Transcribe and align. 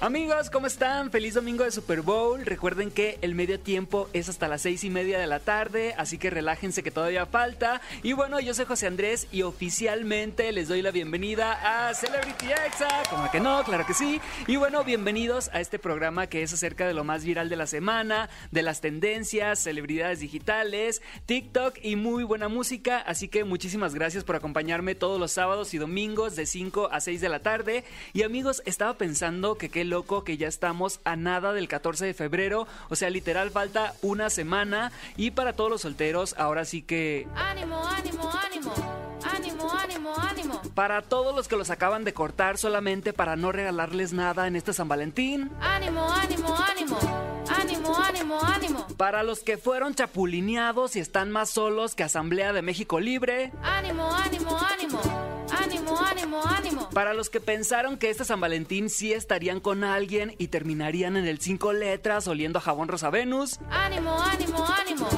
Amigos, 0.00 0.50
¿cómo 0.50 0.66
están? 0.66 1.10
Feliz 1.10 1.34
domingo 1.34 1.64
de 1.64 1.70
Super 1.70 2.02
Bowl. 2.02 2.44
Recuerden 2.44 2.90
que 2.90 3.16
el 3.22 3.34
medio 3.34 3.60
tiempo 3.60 4.10
es 4.12 4.28
hasta 4.28 4.48
las 4.48 4.62
seis 4.62 4.82
y 4.84 4.90
media 4.90 5.18
de 5.18 5.26
la 5.26 5.38
tarde, 5.38 5.94
así 5.96 6.18
que 6.18 6.30
relájense 6.30 6.82
que 6.82 6.90
todavía 6.90 7.26
falta. 7.26 7.80
Y 8.02 8.12
bueno, 8.12 8.40
yo 8.40 8.52
soy 8.54 8.66
José 8.66 8.88
Andrés 8.88 9.28
y 9.30 9.42
oficialmente 9.42 10.50
les 10.52 10.68
doy 10.68 10.82
la 10.82 10.90
bienvenida 10.90 11.88
a 11.88 11.94
Celebrity 11.94 12.46
Exa. 12.66 13.04
Como 13.08 13.30
que 13.30 13.40
no, 13.40 13.62
claro 13.62 13.86
que 13.86 13.94
sí. 13.94 14.20
Y 14.46 14.56
bueno, 14.56 14.82
bienvenidos 14.84 15.48
a 15.54 15.60
este 15.60 15.78
programa 15.78 16.26
que 16.26 16.42
es 16.42 16.52
acerca 16.52 16.86
de 16.86 16.92
lo 16.92 17.04
más 17.04 17.24
viral 17.24 17.48
de 17.48 17.56
la 17.56 17.68
semana, 17.68 18.28
de 18.50 18.62
las 18.62 18.80
tendencias, 18.80 19.60
celebridades 19.60 20.20
digitales, 20.20 21.02
TikTok 21.26 21.78
y 21.82 21.96
muy 21.96 22.24
buena 22.24 22.48
música. 22.48 22.98
Así 22.98 23.28
que 23.28 23.44
muchísimas 23.44 23.94
gracias 23.94 24.24
por 24.24 24.36
acompañarme 24.36 24.96
todos 24.96 25.20
los 25.20 25.32
sábados 25.32 25.72
y 25.72 25.78
domingos 25.78 26.36
de 26.36 26.46
5 26.46 26.88
a 26.92 27.00
6 27.00 27.20
de 27.20 27.28
la 27.28 27.38
tarde. 27.38 27.84
Y 28.12 28.22
amigos, 28.22 28.60
estaba 28.66 28.98
pensando 28.98 29.56
que 29.56 29.70
qué 29.70 29.83
loco 29.84 30.24
que 30.24 30.36
ya 30.36 30.48
estamos 30.48 31.00
a 31.04 31.16
nada 31.16 31.52
del 31.52 31.68
14 31.68 32.06
de 32.06 32.14
febrero. 32.14 32.66
O 32.88 32.96
sea, 32.96 33.10
literal 33.10 33.50
falta 33.50 33.94
una 34.02 34.30
semana. 34.30 34.92
Y 35.16 35.30
para 35.32 35.54
todos 35.54 35.70
los 35.70 35.82
solteros, 35.82 36.34
ahora 36.38 36.64
sí 36.64 36.82
que... 36.82 37.26
Ánimo, 37.34 37.86
ánimo, 37.86 38.30
ánimo. 38.30 38.74
Ánimo, 39.24 39.72
ánimo, 39.72 40.14
ánimo. 40.16 40.62
Para 40.74 41.02
todos 41.02 41.34
los 41.34 41.48
que 41.48 41.56
los 41.56 41.70
acaban 41.70 42.04
de 42.04 42.12
cortar 42.12 42.58
solamente 42.58 43.12
para 43.12 43.36
no 43.36 43.52
regalarles 43.52 44.12
nada 44.12 44.46
en 44.46 44.56
este 44.56 44.72
San 44.72 44.88
Valentín. 44.88 45.50
Ánimo, 45.60 46.12
ánimo, 46.12 46.56
ánimo. 46.56 46.98
Ánimo, 47.48 47.96
ánimo, 47.96 48.40
ánimo. 48.42 48.86
Para 48.96 49.22
los 49.22 49.40
que 49.40 49.56
fueron 49.56 49.94
chapulineados 49.94 50.96
y 50.96 51.00
están 51.00 51.30
más 51.30 51.50
solos 51.50 51.94
que 51.94 52.02
Asamblea 52.02 52.52
de 52.52 52.62
México 52.62 53.00
Libre. 53.00 53.52
Ánimo, 53.62 54.12
ánimo, 54.14 54.58
ánimo. 54.58 55.23
Ánimo, 55.84 56.00
ánimo, 56.00 56.42
ánimo. 56.44 56.90
Para 56.90 57.12
los 57.12 57.28
que 57.28 57.40
pensaron 57.40 57.98
que 57.98 58.08
este 58.08 58.24
San 58.24 58.40
Valentín 58.40 58.88
sí 58.88 59.12
estarían 59.12 59.60
con 59.60 59.84
alguien 59.84 60.34
y 60.38 60.48
terminarían 60.48 61.16
en 61.16 61.26
el 61.26 61.40
cinco 61.40 61.72
letras 61.72 62.26
oliendo 62.26 62.58
a 62.58 62.62
jabón 62.62 62.88
Rosa 62.88 63.10
Venus. 63.10 63.58
Ánimo, 63.70 64.18
ánimo, 64.18 64.64
ánimo. 64.66 65.08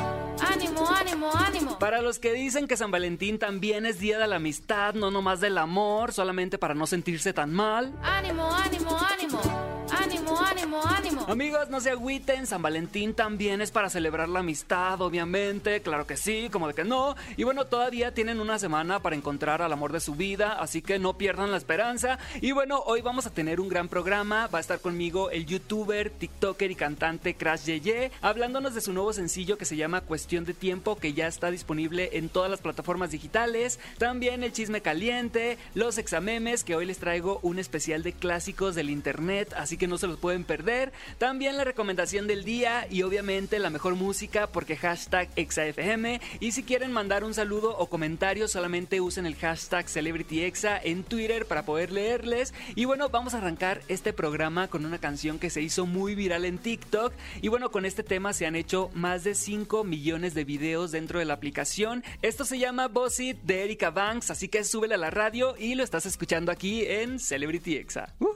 Ánimo, 0.40 0.88
ánimo, 0.90 1.30
ánimo. 1.32 1.78
Para 1.78 2.02
los 2.02 2.18
que 2.18 2.32
dicen 2.32 2.66
que 2.66 2.76
San 2.76 2.90
Valentín 2.90 3.38
también 3.38 3.86
es 3.86 4.00
día 4.00 4.18
de 4.18 4.26
la 4.26 4.36
amistad, 4.36 4.94
no 4.94 5.10
nomás 5.10 5.40
del 5.40 5.56
amor, 5.58 6.12
solamente 6.12 6.58
para 6.58 6.74
no 6.74 6.86
sentirse 6.86 7.32
tan 7.32 7.52
mal. 7.52 7.94
Ánimo, 8.02 8.52
ánimo, 8.52 8.98
ánimo. 8.98 9.75
Ánimo, 9.96 10.38
ánimo, 10.38 10.82
ánimo. 10.86 11.26
Amigos, 11.26 11.70
no 11.70 11.80
se 11.80 11.90
agüiten, 11.90 12.46
San 12.46 12.60
Valentín 12.60 13.14
también 13.14 13.60
es 13.62 13.70
para 13.70 13.88
celebrar 13.88 14.28
la 14.28 14.40
amistad, 14.40 15.00
obviamente, 15.00 15.80
claro 15.80 16.06
que 16.06 16.16
sí, 16.16 16.48
como 16.52 16.68
de 16.68 16.74
que 16.74 16.84
no. 16.84 17.16
Y 17.36 17.44
bueno, 17.44 17.64
todavía 17.64 18.12
tienen 18.12 18.40
una 18.40 18.58
semana 18.58 19.00
para 19.00 19.16
encontrar 19.16 19.62
al 19.62 19.72
amor 19.72 19.92
de 19.92 20.00
su 20.00 20.14
vida, 20.14 20.52
así 20.60 20.82
que 20.82 20.98
no 20.98 21.16
pierdan 21.16 21.50
la 21.50 21.56
esperanza. 21.56 22.18
Y 22.42 22.52
bueno, 22.52 22.82
hoy 22.84 23.00
vamos 23.00 23.26
a 23.26 23.30
tener 23.30 23.58
un 23.58 23.68
gran 23.68 23.88
programa, 23.88 24.48
va 24.48 24.58
a 24.58 24.60
estar 24.60 24.80
conmigo 24.80 25.30
el 25.30 25.46
youtuber, 25.46 26.10
tiktoker 26.10 26.70
y 26.70 26.74
cantante 26.74 27.34
Crash 27.34 27.64
Yeye, 27.64 28.10
hablándonos 28.20 28.74
de 28.74 28.82
su 28.82 28.92
nuevo 28.92 29.14
sencillo 29.14 29.56
que 29.56 29.64
se 29.64 29.76
llama 29.76 30.02
Cuestión 30.02 30.44
de 30.44 30.52
Tiempo, 30.52 30.96
que 30.96 31.14
ya 31.14 31.26
está 31.26 31.50
disponible 31.50 32.10
en 32.12 32.28
todas 32.28 32.50
las 32.50 32.60
plataformas 32.60 33.10
digitales. 33.10 33.80
También 33.98 34.44
el 34.44 34.52
chisme 34.52 34.82
caliente, 34.82 35.56
los 35.74 35.96
examemes, 35.96 36.64
que 36.64 36.76
hoy 36.76 36.84
les 36.84 36.98
traigo 36.98 37.40
un 37.42 37.58
especial 37.58 38.02
de 38.02 38.12
clásicos 38.12 38.74
del 38.74 38.90
internet, 38.90 39.54
así 39.56 39.76
que 39.76 39.85
no 39.86 39.98
se 39.98 40.06
los 40.06 40.18
pueden 40.18 40.44
perder. 40.44 40.92
También 41.18 41.56
la 41.56 41.64
recomendación 41.64 42.26
del 42.26 42.44
día 42.44 42.86
y 42.90 43.02
obviamente 43.02 43.58
la 43.58 43.70
mejor 43.70 43.94
música 43.94 44.46
porque 44.46 44.76
hashtag 44.76 45.28
ExaFM. 45.36 46.20
Y 46.40 46.52
si 46.52 46.62
quieren 46.62 46.92
mandar 46.92 47.24
un 47.24 47.34
saludo 47.34 47.76
o 47.76 47.88
comentario, 47.88 48.48
solamente 48.48 49.00
usen 49.00 49.26
el 49.26 49.36
hashtag 49.36 49.88
CelebrityExa 49.88 50.78
en 50.82 51.04
Twitter 51.04 51.46
para 51.46 51.64
poder 51.64 51.92
leerles. 51.92 52.54
Y 52.74 52.84
bueno, 52.84 53.08
vamos 53.08 53.34
a 53.34 53.38
arrancar 53.38 53.82
este 53.88 54.12
programa 54.12 54.68
con 54.68 54.84
una 54.84 54.98
canción 54.98 55.38
que 55.38 55.50
se 55.50 55.62
hizo 55.62 55.86
muy 55.86 56.14
viral 56.14 56.44
en 56.44 56.58
TikTok. 56.58 57.12
Y 57.42 57.48
bueno, 57.48 57.70
con 57.70 57.84
este 57.84 58.02
tema 58.02 58.32
se 58.32 58.46
han 58.46 58.56
hecho 58.56 58.90
más 58.94 59.24
de 59.24 59.34
5 59.34 59.84
millones 59.84 60.34
de 60.34 60.44
videos 60.44 60.92
dentro 60.92 61.18
de 61.18 61.24
la 61.24 61.34
aplicación. 61.34 62.04
Esto 62.22 62.44
se 62.44 62.58
llama 62.58 62.88
Boss 62.88 63.20
It 63.20 63.38
de 63.42 63.64
Erika 63.64 63.90
Banks, 63.90 64.30
así 64.30 64.48
que 64.48 64.64
súbele 64.64 64.94
a 64.94 64.98
la 64.98 65.10
radio 65.10 65.54
y 65.58 65.74
lo 65.74 65.84
estás 65.84 66.06
escuchando 66.06 66.52
aquí 66.52 66.84
en 66.86 67.18
Celebrity 67.18 67.76
Exa. 67.76 68.14
¡Woohoo! 68.20 68.35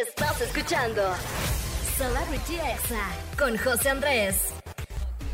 Estás 0.00 0.40
escuchando 0.40 1.02
Celebrity 1.98 2.54
Exa 2.54 3.06
con 3.38 3.58
José 3.58 3.90
Andrés. 3.90 4.36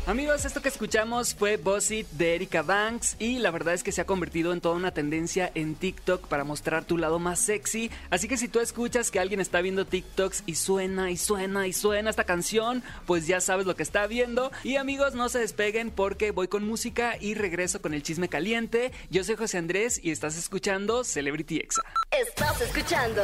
Amigos, 0.05 0.43
esto 0.43 0.61
que 0.61 0.67
escuchamos 0.67 1.35
fue 1.35 1.55
Boss 1.55 1.91
It 1.91 2.07
de 2.11 2.35
Erika 2.35 2.63
Banks 2.63 3.15
y 3.17 3.39
la 3.39 3.51
verdad 3.51 3.75
es 3.75 3.83
que 3.83 3.93
se 3.93 4.01
ha 4.01 4.05
convertido 4.05 4.51
en 4.51 4.59
toda 4.59 4.75
una 4.75 4.91
tendencia 4.91 5.49
en 5.53 5.75
TikTok 5.75 6.27
para 6.27 6.43
mostrar 6.43 6.83
tu 6.83 6.97
lado 6.97 7.17
más 7.17 7.39
sexy. 7.39 7.91
Así 8.09 8.27
que 8.27 8.35
si 8.35 8.49
tú 8.49 8.59
escuchas 8.59 9.09
que 9.09 9.21
alguien 9.21 9.39
está 9.39 9.61
viendo 9.61 9.85
TikToks 9.85 10.43
y 10.45 10.55
suena 10.55 11.11
y 11.11 11.17
suena 11.17 11.67
y 11.67 11.71
suena 11.71 12.09
esta 12.09 12.25
canción, 12.25 12.83
pues 13.05 13.25
ya 13.25 13.39
sabes 13.39 13.67
lo 13.67 13.75
que 13.77 13.83
está 13.83 14.05
viendo. 14.05 14.51
Y 14.63 14.75
amigos, 14.75 15.13
no 15.13 15.29
se 15.29 15.39
despeguen 15.39 15.91
porque 15.91 16.31
voy 16.31 16.49
con 16.49 16.67
música 16.67 17.15
y 17.21 17.35
regreso 17.35 17.81
con 17.81 17.93
el 17.93 18.03
chisme 18.03 18.27
caliente. 18.27 18.91
Yo 19.09 19.23
soy 19.23 19.37
José 19.37 19.59
Andrés 19.59 19.99
y 20.03 20.11
estás 20.11 20.37
escuchando 20.37 21.05
Celebrity 21.05 21.57
Exa. 21.57 21.83
Estás 22.11 22.59
escuchando 22.59 23.23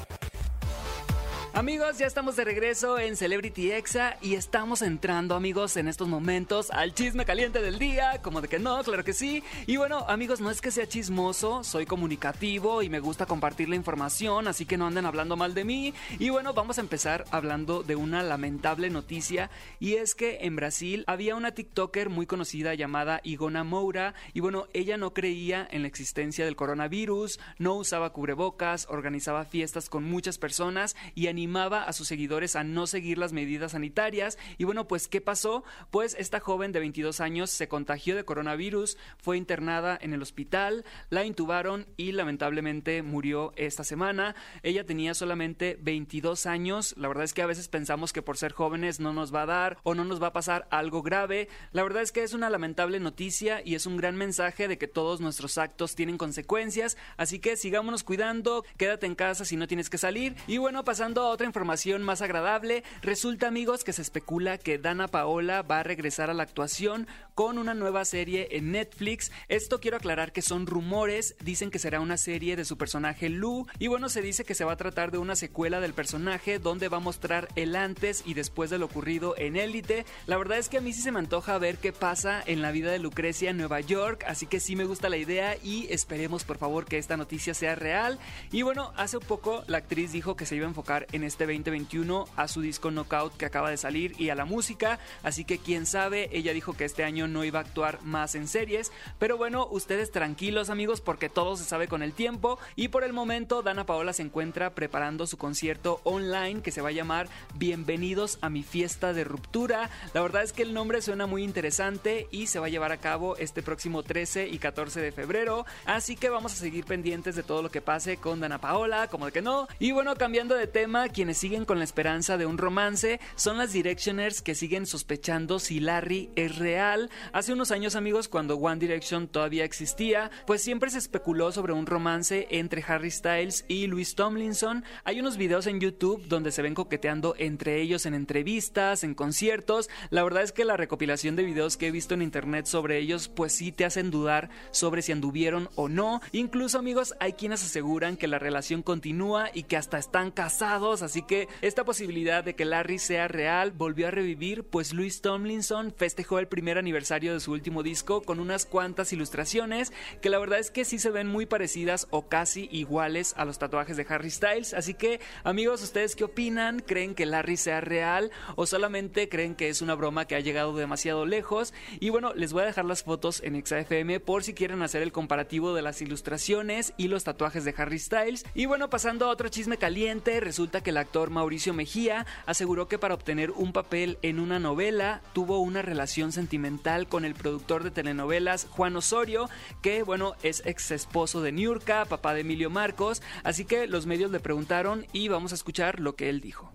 Amigos, 1.53 1.97
ya 1.97 2.07
estamos 2.07 2.37
de 2.37 2.45
regreso 2.45 2.97
en 2.97 3.17
Celebrity 3.17 3.73
Exa 3.73 4.15
y 4.21 4.35
estamos 4.35 4.81
entrando, 4.81 5.35
amigos, 5.35 5.75
en 5.75 5.89
estos 5.89 6.07
momentos 6.07 6.71
al 6.71 6.93
chisme 6.93 7.25
caliente 7.25 7.61
del 7.61 7.77
día, 7.77 8.21
como 8.21 8.39
de 8.39 8.47
que 8.47 8.57
no, 8.57 8.81
claro 8.83 9.03
que 9.03 9.11
sí. 9.11 9.43
Y 9.67 9.75
bueno, 9.75 10.05
amigos, 10.07 10.39
no 10.39 10.49
es 10.49 10.61
que 10.61 10.71
sea 10.71 10.87
chismoso, 10.87 11.65
soy 11.65 11.85
comunicativo 11.85 12.81
y 12.81 12.89
me 12.89 13.01
gusta 13.01 13.25
compartir 13.25 13.67
la 13.67 13.75
información, 13.75 14.47
así 14.47 14.65
que 14.65 14.77
no 14.77 14.87
anden 14.87 15.05
hablando 15.05 15.35
mal 15.35 15.53
de 15.53 15.65
mí. 15.65 15.93
Y 16.19 16.29
bueno, 16.29 16.53
vamos 16.53 16.77
a 16.77 16.81
empezar 16.81 17.25
hablando 17.31 17.83
de 17.83 17.97
una 17.97 18.23
lamentable 18.23 18.89
noticia 18.89 19.51
y 19.77 19.95
es 19.95 20.15
que 20.15 20.45
en 20.45 20.55
Brasil 20.55 21.03
había 21.05 21.35
una 21.35 21.51
TikToker 21.51 22.07
muy 22.07 22.27
conocida 22.27 22.75
llamada 22.75 23.19
Igona 23.25 23.65
Moura 23.65 24.13
y 24.33 24.39
bueno, 24.39 24.67
ella 24.73 24.95
no 24.95 25.13
creía 25.13 25.67
en 25.69 25.81
la 25.81 25.89
existencia 25.89 26.45
del 26.45 26.55
coronavirus, 26.55 27.41
no 27.59 27.75
usaba 27.75 28.13
cubrebocas, 28.13 28.87
organizaba 28.89 29.43
fiestas 29.43 29.89
con 29.89 30.05
muchas 30.05 30.37
personas 30.37 30.95
y 31.13 31.27
animaba 31.27 31.40
a 31.41 31.93
sus 31.93 32.07
seguidores 32.07 32.55
a 32.55 32.63
no 32.63 32.87
seguir 32.87 33.17
las 33.17 33.33
medidas 33.33 33.71
sanitarias. 33.71 34.37
Y 34.57 34.63
bueno, 34.63 34.87
pues 34.87 35.07
¿qué 35.07 35.21
pasó? 35.21 35.63
Pues 35.89 36.15
esta 36.19 36.39
joven 36.39 36.71
de 36.71 36.79
22 36.79 37.19
años 37.19 37.49
se 37.49 37.67
contagió 37.67 38.15
de 38.15 38.23
coronavirus, 38.23 38.97
fue 39.17 39.37
internada 39.37 39.97
en 39.99 40.13
el 40.13 40.21
hospital, 40.21 40.85
la 41.09 41.25
intubaron 41.25 41.87
y 41.97 42.11
lamentablemente 42.11 43.01
murió 43.01 43.53
esta 43.55 43.83
semana. 43.83 44.35
Ella 44.61 44.85
tenía 44.85 45.13
solamente 45.13 45.77
22 45.81 46.45
años. 46.45 46.93
La 46.97 47.07
verdad 47.07 47.23
es 47.23 47.33
que 47.33 47.41
a 47.41 47.47
veces 47.47 47.67
pensamos 47.67 48.13
que 48.13 48.21
por 48.21 48.37
ser 48.37 48.53
jóvenes 48.53 48.99
no 48.99 49.11
nos 49.11 49.33
va 49.33 49.43
a 49.43 49.47
dar 49.47 49.77
o 49.83 49.95
no 49.95 50.05
nos 50.05 50.21
va 50.21 50.27
a 50.27 50.33
pasar 50.33 50.67
algo 50.69 51.01
grave. 51.01 51.49
La 51.71 51.83
verdad 51.83 52.03
es 52.03 52.11
que 52.11 52.23
es 52.23 52.33
una 52.33 52.49
lamentable 52.49 52.99
noticia 52.99 53.61
y 53.65 53.75
es 53.75 53.85
un 53.85 53.97
gran 53.97 54.15
mensaje 54.15 54.67
de 54.67 54.77
que 54.77 54.87
todos 54.87 55.21
nuestros 55.21 55.57
actos 55.57 55.95
tienen 55.95 56.17
consecuencias. 56.17 56.97
Así 57.17 57.39
que 57.39 57.57
sigámonos 57.57 58.03
cuidando, 58.03 58.63
quédate 58.77 59.05
en 59.07 59.15
casa 59.15 59.43
si 59.43 59.57
no 59.57 59.67
tienes 59.67 59.89
que 59.89 59.97
salir. 59.97 60.35
Y 60.47 60.57
bueno, 60.57 60.83
pasando 60.83 61.30
otra 61.31 61.47
información 61.47 62.03
más 62.03 62.21
agradable, 62.21 62.83
resulta 63.01 63.47
amigos 63.47 63.83
que 63.83 63.93
se 63.93 64.01
especula 64.01 64.57
que 64.57 64.77
Dana 64.77 65.07
Paola 65.07 65.61
va 65.61 65.79
a 65.79 65.83
regresar 65.83 66.29
a 66.29 66.33
la 66.33 66.43
actuación 66.43 67.07
con 67.35 67.57
una 67.57 67.73
nueva 67.73 68.05
serie 68.05 68.49
en 68.51 68.71
Netflix. 68.71 69.31
Esto 69.47 69.79
quiero 69.79 69.97
aclarar 69.97 70.31
que 70.31 70.41
son 70.41 70.67
rumores, 70.67 71.35
dicen 71.43 71.71
que 71.71 71.79
será 71.79 71.99
una 71.99 72.17
serie 72.17 72.55
de 72.55 72.65
su 72.65 72.77
personaje 72.77 73.29
Lu 73.29 73.67
y 73.79 73.87
bueno, 73.87 74.09
se 74.09 74.21
dice 74.21 74.43
que 74.43 74.55
se 74.55 74.65
va 74.65 74.73
a 74.73 74.77
tratar 74.77 75.11
de 75.11 75.17
una 75.17 75.35
secuela 75.35 75.79
del 75.79 75.93
personaje 75.93 76.59
donde 76.59 76.89
va 76.89 76.97
a 76.97 77.01
mostrar 77.01 77.47
el 77.55 77.75
antes 77.75 78.23
y 78.25 78.33
después 78.33 78.69
de 78.69 78.77
lo 78.77 78.85
ocurrido 78.85 79.35
en 79.37 79.55
Élite. 79.55 80.05
La 80.27 80.37
verdad 80.37 80.57
es 80.57 80.69
que 80.69 80.77
a 80.77 80.81
mí 80.81 80.93
sí 80.93 81.01
se 81.01 81.11
me 81.11 81.19
antoja 81.19 81.57
ver 81.57 81.77
qué 81.77 81.93
pasa 81.93 82.43
en 82.45 82.61
la 82.61 82.71
vida 82.71 82.91
de 82.91 82.99
Lucrecia 82.99 83.49
en 83.49 83.57
Nueva 83.57 83.79
York, 83.79 84.23
así 84.27 84.45
que 84.45 84.59
sí 84.59 84.75
me 84.75 84.85
gusta 84.85 85.09
la 85.09 85.17
idea 85.17 85.55
y 85.63 85.87
esperemos 85.91 86.43
por 86.43 86.57
favor 86.57 86.85
que 86.85 86.97
esta 86.97 87.17
noticia 87.17 87.53
sea 87.53 87.75
real. 87.75 88.19
Y 88.51 88.61
bueno, 88.63 88.93
hace 88.97 89.19
poco 89.19 89.63
la 89.67 89.77
actriz 89.77 90.11
dijo 90.11 90.35
que 90.35 90.45
se 90.45 90.55
iba 90.55 90.65
a 90.65 90.69
enfocar 90.69 91.07
en 91.11 91.20
este 91.23 91.45
2021 91.45 92.27
a 92.35 92.47
su 92.47 92.61
disco 92.61 92.91
Knockout 92.91 93.35
que 93.37 93.45
acaba 93.45 93.69
de 93.69 93.77
salir 93.77 94.13
y 94.19 94.29
a 94.29 94.35
la 94.35 94.45
música, 94.45 94.99
así 95.23 95.45
que 95.45 95.57
quién 95.57 95.85
sabe, 95.85 96.29
ella 96.31 96.53
dijo 96.53 96.73
que 96.73 96.85
este 96.85 97.03
año 97.03 97.27
no 97.27 97.43
iba 97.43 97.59
a 97.59 97.63
actuar 97.63 98.01
más 98.03 98.35
en 98.35 98.47
series, 98.47 98.91
pero 99.19 99.37
bueno, 99.37 99.67
ustedes 99.69 100.11
tranquilos 100.11 100.69
amigos 100.69 101.01
porque 101.01 101.29
todo 101.29 101.57
se 101.57 101.63
sabe 101.63 101.87
con 101.87 102.03
el 102.03 102.13
tiempo 102.13 102.59
y 102.75 102.89
por 102.89 103.03
el 103.03 103.13
momento 103.13 103.61
Dana 103.61 103.85
Paola 103.85 104.13
se 104.13 104.23
encuentra 104.23 104.75
preparando 104.75 105.27
su 105.27 105.37
concierto 105.37 106.01
online 106.03 106.61
que 106.61 106.71
se 106.71 106.81
va 106.81 106.89
a 106.89 106.93
llamar 106.93 107.27
Bienvenidos 107.55 108.37
a 108.41 108.49
mi 108.49 108.63
fiesta 108.63 109.13
de 109.13 109.23
ruptura. 109.23 109.89
La 110.13 110.21
verdad 110.21 110.43
es 110.43 110.53
que 110.53 110.63
el 110.63 110.73
nombre 110.73 111.01
suena 111.01 111.27
muy 111.27 111.43
interesante 111.43 112.27
y 112.31 112.47
se 112.47 112.59
va 112.59 112.67
a 112.67 112.69
llevar 112.69 112.91
a 112.91 112.97
cabo 112.97 113.37
este 113.37 113.61
próximo 113.61 114.03
13 114.03 114.47
y 114.47 114.57
14 114.57 115.01
de 115.01 115.11
febrero, 115.11 115.65
así 115.85 116.15
que 116.15 116.29
vamos 116.29 116.53
a 116.53 116.55
seguir 116.55 116.85
pendientes 116.85 117.35
de 117.35 117.43
todo 117.43 117.61
lo 117.61 117.71
que 117.71 117.81
pase 117.81 118.17
con 118.17 118.39
Dana 118.39 118.59
Paola, 118.59 119.07
como 119.07 119.25
de 119.25 119.31
que 119.31 119.41
no. 119.41 119.67
Y 119.79 119.91
bueno, 119.91 120.15
cambiando 120.15 120.55
de 120.55 120.67
tema, 120.67 121.09
quienes 121.11 121.37
siguen 121.37 121.65
con 121.65 121.77
la 121.77 121.83
esperanza 121.83 122.37
de 122.37 122.45
un 122.45 122.57
romance 122.57 123.19
son 123.35 123.57
las 123.57 123.73
Directioners 123.73 124.41
que 124.41 124.55
siguen 124.55 124.85
sospechando 124.85 125.59
si 125.59 125.79
Larry 125.79 126.29
es 126.35 126.57
real. 126.57 127.09
Hace 127.33 127.53
unos 127.53 127.71
años 127.71 127.95
amigos, 127.95 128.27
cuando 128.27 128.55
One 128.55 128.79
Direction 128.79 129.27
todavía 129.27 129.65
existía, 129.65 130.31
pues 130.47 130.61
siempre 130.61 130.89
se 130.89 130.97
especuló 130.97 131.51
sobre 131.51 131.73
un 131.73 131.85
romance 131.85 132.47
entre 132.51 132.83
Harry 132.87 133.11
Styles 133.11 133.65
y 133.67 133.87
Louis 133.87 134.15
Tomlinson. 134.15 134.83
Hay 135.03 135.19
unos 135.19 135.37
videos 135.37 135.67
en 135.67 135.79
YouTube 135.79 136.25
donde 136.27 136.51
se 136.51 136.61
ven 136.61 136.75
coqueteando 136.75 137.35
entre 137.37 137.81
ellos 137.81 138.05
en 138.05 138.13
entrevistas, 138.13 139.03
en 139.03 139.15
conciertos. 139.15 139.89
La 140.09 140.23
verdad 140.23 140.43
es 140.43 140.51
que 140.51 140.65
la 140.65 140.77
recopilación 140.77 141.35
de 141.35 141.43
videos 141.43 141.77
que 141.77 141.87
he 141.87 141.91
visto 141.91 142.13
en 142.13 142.21
internet 142.21 142.65
sobre 142.65 142.97
ellos 142.97 143.27
pues 143.27 143.53
sí 143.53 143.71
te 143.71 143.85
hacen 143.85 144.11
dudar 144.11 144.49
sobre 144.71 145.01
si 145.01 145.11
anduvieron 145.11 145.69
o 145.75 145.89
no. 145.89 146.21
Incluso 146.31 146.79
amigos 146.79 147.13
hay 147.19 147.33
quienes 147.33 147.63
aseguran 147.63 148.17
que 148.17 148.27
la 148.27 148.39
relación 148.39 148.83
continúa 148.83 149.49
y 149.53 149.63
que 149.63 149.77
hasta 149.77 149.97
están 149.97 150.31
casados, 150.31 151.00
así 151.01 151.21
que 151.21 151.47
esta 151.61 151.83
posibilidad 151.83 152.43
de 152.43 152.55
que 152.55 152.65
Larry 152.65 152.99
sea 152.99 153.27
real 153.27 153.71
volvió 153.71 154.07
a 154.07 154.11
revivir 154.11 154.63
pues 154.63 154.93
Louis 154.93 155.21
Tomlinson 155.21 155.93
festejó 155.95 156.39
el 156.39 156.47
primer 156.47 156.77
aniversario 156.77 157.33
de 157.33 157.39
su 157.39 157.51
último 157.51 157.83
disco 157.83 158.21
con 158.21 158.39
unas 158.39 158.65
cuantas 158.65 159.13
ilustraciones 159.13 159.93
que 160.21 160.29
la 160.29 160.39
verdad 160.39 160.59
es 160.59 160.71
que 160.71 160.85
sí 160.85 160.99
se 160.99 161.11
ven 161.11 161.27
muy 161.27 161.45
parecidas 161.45 162.07
o 162.09 162.27
casi 162.27 162.69
iguales 162.71 163.33
a 163.37 163.45
los 163.45 163.59
tatuajes 163.59 163.97
de 163.97 164.05
Harry 164.09 164.31
Styles, 164.31 164.73
así 164.73 164.93
que 164.93 165.19
amigos, 165.43 165.83
¿ustedes 165.83 166.15
qué 166.15 166.23
opinan? 166.23 166.79
¿Creen 166.79 167.15
que 167.15 167.25
Larry 167.25 167.57
sea 167.57 167.81
real 167.81 168.31
o 168.55 168.65
solamente 168.65 169.29
creen 169.29 169.55
que 169.55 169.69
es 169.69 169.81
una 169.81 169.95
broma 169.95 170.25
que 170.25 170.35
ha 170.35 170.39
llegado 170.39 170.75
demasiado 170.75 171.25
lejos? 171.25 171.73
Y 171.99 172.09
bueno, 172.09 172.33
les 172.33 172.53
voy 172.53 172.63
a 172.63 172.67
dejar 172.67 172.85
las 172.85 173.03
fotos 173.03 173.41
en 173.43 173.63
XAFM 173.63 174.19
por 174.19 174.43
si 174.43 174.53
quieren 174.53 174.81
hacer 174.81 175.01
el 175.01 175.11
comparativo 175.11 175.73
de 175.73 175.81
las 175.81 176.01
ilustraciones 176.01 176.93
y 176.97 177.07
los 177.07 177.23
tatuajes 177.23 177.65
de 177.65 177.73
Harry 177.77 177.99
Styles. 177.99 178.45
Y 178.53 178.65
bueno, 178.65 178.89
pasando 178.89 179.25
a 179.25 179.29
otro 179.29 179.49
chisme 179.49 179.77
caliente, 179.77 180.39
resulta 180.39 180.81
que 180.81 180.90
el 180.91 180.97
actor 180.97 181.29
Mauricio 181.29 181.73
Mejía 181.73 182.25
aseguró 182.45 182.87
que 182.87 182.99
para 182.99 183.15
obtener 183.15 183.51
un 183.51 183.73
papel 183.73 184.19
en 184.21 184.39
una 184.39 184.59
novela 184.59 185.21
tuvo 185.33 185.59
una 185.59 185.81
relación 185.81 186.31
sentimental 186.31 187.07
con 187.07 187.25
el 187.25 187.33
productor 187.33 187.83
de 187.83 187.91
telenovelas 187.91 188.67
Juan 188.69 188.95
Osorio, 188.95 189.49
que 189.81 190.03
bueno, 190.03 190.35
es 190.43 190.61
ex 190.65 190.91
esposo 190.91 191.41
de 191.41 191.51
Niurka, 191.51 192.05
papá 192.05 192.33
de 192.33 192.41
Emilio 192.41 192.69
Marcos, 192.69 193.21
así 193.43 193.65
que 193.65 193.87
los 193.87 194.05
medios 194.05 194.31
le 194.31 194.39
preguntaron 194.39 195.05
y 195.13 195.29
vamos 195.29 195.51
a 195.51 195.55
escuchar 195.55 195.99
lo 195.99 196.15
que 196.15 196.29
él 196.29 196.41
dijo. 196.41 196.71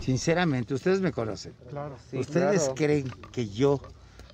Sinceramente, 0.00 0.74
ustedes 0.74 1.00
me 1.00 1.12
conocen. 1.12 1.54
¿Ustedes 2.12 2.70
creen 2.74 3.08
que 3.32 3.48
yo, 3.48 3.80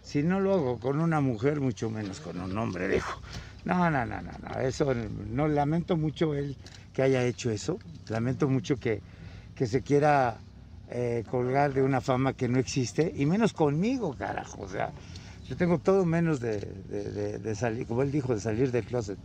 si 0.03 0.23
no 0.23 0.41
lo 0.41 0.55
hago 0.55 0.81
con 0.81 1.01
una 1.01 1.21
mujer, 1.21 1.61
mucho 1.61 1.91
menos 1.91 2.21
con 2.21 2.41
un 2.41 2.57
hombre, 2.57 2.89
dejo? 2.89 3.21
No, 3.65 3.91
no, 3.91 4.07
no, 4.07 4.23
no, 4.23 4.31
no, 4.43 4.61
eso 4.61 4.95
no 5.31 5.49
lamento 5.49 5.97
mucho 5.97 6.35
él 6.35 6.57
que 6.93 7.03
haya 7.03 7.25
hecho 7.25 7.51
eso, 7.51 7.79
lamento 8.09 8.49
mucho 8.49 8.77
que, 8.77 9.03
que 9.57 9.67
se 9.67 9.83
quiera 9.83 10.39
eh, 10.91 11.25
colgar 11.29 11.73
de 11.73 11.83
una 11.83 12.01
fama 12.01 12.35
que 12.35 12.49
no 12.49 12.59
existe, 12.61 13.13
y 13.17 13.27
menos 13.27 13.53
conmigo, 13.53 14.15
carajo, 14.15 14.63
o 14.63 14.69
sea, 14.69 14.93
yo 15.49 15.57
tengo 15.57 15.79
todo 15.79 16.05
menos 16.05 16.39
de, 16.41 17.55
salir, 17.57 17.87
como 17.87 18.03
él 18.03 18.13
dijo, 18.13 18.35
de 18.35 18.41
salir 18.41 18.71
del 18.71 18.85
closet. 18.85 19.19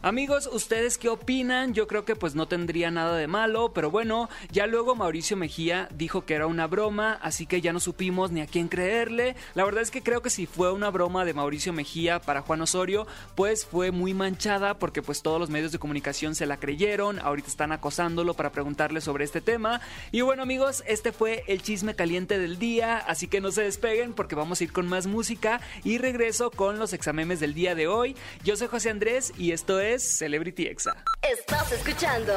Amigos, 0.00 0.48
¿ustedes 0.52 0.96
qué 0.96 1.08
opinan? 1.08 1.74
Yo 1.74 1.88
creo 1.88 2.04
que 2.04 2.14
pues 2.14 2.36
no 2.36 2.46
tendría 2.46 2.88
nada 2.92 3.16
de 3.16 3.26
malo, 3.26 3.72
pero 3.74 3.90
bueno, 3.90 4.28
ya 4.52 4.68
luego 4.68 4.94
Mauricio 4.94 5.36
Mejía 5.36 5.88
dijo 5.92 6.24
que 6.24 6.34
era 6.34 6.46
una 6.46 6.68
broma, 6.68 7.18
así 7.20 7.46
que 7.46 7.60
ya 7.60 7.72
no 7.72 7.80
supimos 7.80 8.30
ni 8.30 8.40
a 8.40 8.46
quién 8.46 8.68
creerle. 8.68 9.34
La 9.56 9.64
verdad 9.64 9.82
es 9.82 9.90
que 9.90 10.04
creo 10.04 10.22
que 10.22 10.30
si 10.30 10.46
fue 10.46 10.70
una 10.70 10.90
broma 10.90 11.24
de 11.24 11.34
Mauricio 11.34 11.72
Mejía 11.72 12.20
para 12.20 12.42
Juan 12.42 12.60
Osorio, 12.60 13.08
pues 13.34 13.66
fue 13.66 13.90
muy 13.90 14.14
manchada 14.14 14.78
porque 14.78 15.02
pues 15.02 15.20
todos 15.20 15.40
los 15.40 15.50
medios 15.50 15.72
de 15.72 15.80
comunicación 15.80 16.36
se 16.36 16.46
la 16.46 16.58
creyeron, 16.58 17.18
ahorita 17.18 17.48
están 17.48 17.72
acosándolo 17.72 18.34
para 18.34 18.52
preguntarle 18.52 19.00
sobre 19.00 19.24
este 19.24 19.40
tema. 19.40 19.80
Y 20.12 20.20
bueno 20.20 20.44
amigos, 20.44 20.84
este 20.86 21.10
fue 21.10 21.42
el 21.48 21.60
chisme 21.60 21.96
caliente 21.96 22.38
del 22.38 22.60
día, 22.60 22.98
así 22.98 23.26
que 23.26 23.40
no 23.40 23.50
se 23.50 23.62
despeguen 23.62 24.12
porque 24.12 24.36
vamos 24.36 24.60
a 24.60 24.64
ir 24.64 24.72
con 24.72 24.86
más 24.86 25.08
música 25.08 25.60
y 25.82 25.98
regreso 25.98 26.52
con 26.52 26.78
los 26.78 26.92
examemes 26.92 27.40
del 27.40 27.52
día 27.52 27.74
de 27.74 27.88
hoy. 27.88 28.14
Yo 28.44 28.54
soy 28.56 28.68
José 28.68 28.90
Andrés 28.90 29.32
y 29.36 29.50
esto 29.50 29.80
es 29.80 29.87
Celebrity 29.96 30.66
Exa. 30.66 31.02
Estás 31.22 31.72
escuchando 31.72 32.32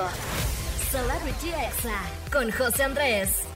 Celebrity 0.89 1.50
Exa 1.50 2.01
con 2.31 2.50
José 2.51 2.83
Andrés. 2.83 3.50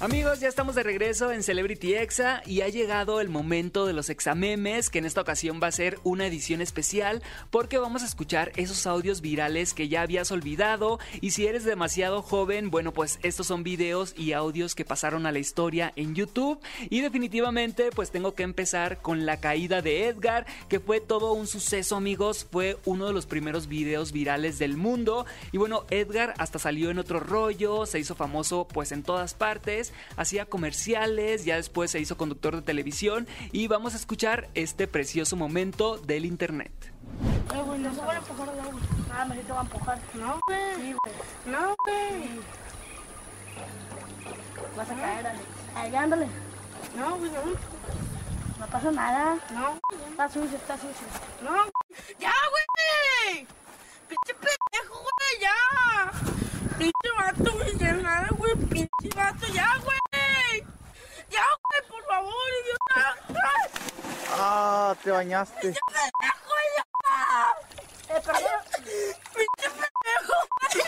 Amigos, 0.00 0.38
ya 0.38 0.46
estamos 0.46 0.76
de 0.76 0.84
regreso 0.84 1.32
en 1.32 1.42
Celebrity 1.42 1.94
Exa 1.94 2.40
y 2.46 2.60
ha 2.60 2.68
llegado 2.68 3.20
el 3.20 3.28
momento 3.28 3.84
de 3.84 3.92
los 3.92 4.10
examemes, 4.10 4.90
que 4.90 5.00
en 5.00 5.06
esta 5.06 5.22
ocasión 5.22 5.58
va 5.60 5.66
a 5.66 5.72
ser 5.72 5.98
una 6.04 6.24
edición 6.24 6.60
especial 6.60 7.20
porque 7.50 7.78
vamos 7.78 8.04
a 8.04 8.06
escuchar 8.06 8.52
esos 8.54 8.86
audios 8.86 9.20
virales 9.22 9.74
que 9.74 9.88
ya 9.88 10.02
habías 10.02 10.30
olvidado. 10.30 11.00
Y 11.20 11.32
si 11.32 11.48
eres 11.48 11.64
demasiado 11.64 12.22
joven, 12.22 12.70
bueno, 12.70 12.92
pues 12.92 13.18
estos 13.24 13.48
son 13.48 13.64
videos 13.64 14.14
y 14.16 14.34
audios 14.34 14.76
que 14.76 14.84
pasaron 14.84 15.26
a 15.26 15.32
la 15.32 15.40
historia 15.40 15.92
en 15.96 16.14
YouTube. 16.14 16.60
Y 16.90 17.00
definitivamente 17.00 17.90
pues 17.92 18.12
tengo 18.12 18.34
que 18.34 18.44
empezar 18.44 18.98
con 18.98 19.26
la 19.26 19.40
caída 19.40 19.82
de 19.82 20.06
Edgar, 20.06 20.46
que 20.68 20.78
fue 20.78 21.00
todo 21.00 21.32
un 21.32 21.48
suceso, 21.48 21.96
amigos, 21.96 22.46
fue 22.48 22.78
uno 22.84 23.08
de 23.08 23.12
los 23.12 23.26
primeros 23.26 23.66
videos 23.66 24.12
virales 24.12 24.60
del 24.60 24.76
mundo. 24.76 25.26
Y 25.50 25.58
bueno, 25.58 25.86
Edgar 25.90 26.34
hasta 26.38 26.60
salió 26.60 26.90
en 26.90 27.00
otro 27.00 27.18
rollo, 27.18 27.84
se 27.84 27.98
hizo 27.98 28.14
famoso 28.14 28.68
pues 28.68 28.92
en 28.92 29.02
todas 29.02 29.34
partes 29.34 29.87
hacía 30.16 30.46
comerciales, 30.46 31.44
ya 31.44 31.56
después 31.56 31.90
se 31.90 32.00
hizo 32.00 32.16
conductor 32.16 32.56
de 32.56 32.62
televisión 32.62 33.26
y 33.52 33.66
vamos 33.68 33.94
a 33.94 33.96
escuchar 33.96 34.48
este 34.54 34.86
precioso 34.86 35.36
momento 35.36 35.98
del 35.98 36.24
internet. 36.24 36.72
Eh, 37.54 37.62
güey, 37.64 37.80
no 37.80 37.94
se 37.94 38.00
a 38.00 38.16
empujar 38.16 38.48
al 38.48 38.60
agua. 38.60 38.80
Ah, 39.12 39.24
me 39.24 39.36
te 39.36 39.52
va 39.52 39.60
a 39.60 39.62
empujar. 39.62 39.98
No, 40.14 40.40
güey. 40.46 40.74
Sí, 40.76 40.94
güey. 41.02 41.14
No, 41.46 41.74
güey. 41.84 42.40
Vas 44.76 44.90
a 44.90 44.94
caer, 44.94 45.26
Alex. 45.26 45.44
Ahí, 45.74 45.94
ándale. 45.96 46.26
No, 46.96 47.16
güey, 47.16 47.30
no. 47.30 47.42
No 48.58 48.66
pasa 48.66 48.90
nada. 48.90 49.38
No. 49.52 49.78
Está 50.10 50.28
sucio, 50.28 50.56
está 50.56 50.76
sucio. 50.76 51.06
No. 51.42 51.54
¡Ya, 52.18 52.32
güey! 52.50 53.46
¡Pinche 54.08 54.34
pendejo, 54.34 54.94
güey! 54.94 55.40
¡Ya! 55.40 56.37
¡Pinche 56.78 57.10
vato, 57.18 57.52
güey! 57.52 57.76
¡Ya 57.76 57.92
nada, 57.94 58.28
güey! 58.36 58.54
¡Pinche 58.54 59.08
vato! 59.16 59.46
¡Ya, 59.52 59.76
güey! 59.82 60.64
¡Ya, 61.28 61.42
güey! 61.62 61.90
¡Por 61.90 62.04
favor, 62.06 62.50
idiota! 62.62 63.16
Ah, 64.40 64.94
te 65.02 65.10
bañaste. 65.10 65.60
¡Pinche 65.60 65.80
pendejo, 65.86 66.54
ya! 66.76 66.84
Eh, 68.14 68.20
perdón. 68.24 68.60
¡Pinche 69.34 69.68
pendejo, 69.70 70.34
güey! 70.54 70.84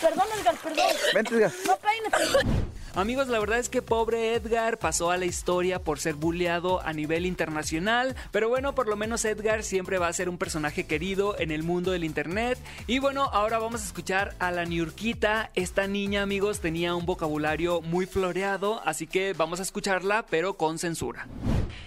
Perdón, 0.00 0.26
Edgar, 0.38 0.56
perdón. 0.56 0.86
Vente, 1.14 1.34
Edgar. 1.36 1.52
No 1.66 1.76
peines, 1.78 2.10
perdón. 2.10 2.65
Amigos, 2.96 3.28
la 3.28 3.38
verdad 3.38 3.58
es 3.58 3.68
que 3.68 3.82
pobre 3.82 4.32
Edgar 4.32 4.78
pasó 4.78 5.10
a 5.10 5.18
la 5.18 5.26
historia 5.26 5.80
por 5.80 5.98
ser 5.98 6.14
bulleado 6.14 6.80
a 6.80 6.94
nivel 6.94 7.26
internacional, 7.26 8.16
pero 8.30 8.48
bueno, 8.48 8.74
por 8.74 8.88
lo 8.88 8.96
menos 8.96 9.22
Edgar 9.26 9.64
siempre 9.64 9.98
va 9.98 10.08
a 10.08 10.12
ser 10.14 10.30
un 10.30 10.38
personaje 10.38 10.86
querido 10.86 11.38
en 11.38 11.50
el 11.50 11.62
mundo 11.62 11.90
del 11.90 12.04
internet. 12.04 12.58
Y 12.86 12.98
bueno, 12.98 13.24
ahora 13.34 13.58
vamos 13.58 13.82
a 13.82 13.84
escuchar 13.84 14.34
a 14.38 14.50
la 14.50 14.64
Niurquita. 14.64 15.50
Esta 15.54 15.86
niña, 15.86 16.22
amigos, 16.22 16.60
tenía 16.60 16.94
un 16.94 17.04
vocabulario 17.04 17.82
muy 17.82 18.06
floreado, 18.06 18.80
así 18.86 19.06
que 19.06 19.34
vamos 19.34 19.60
a 19.60 19.64
escucharla, 19.64 20.24
pero 20.30 20.56
con 20.56 20.78
censura. 20.78 21.26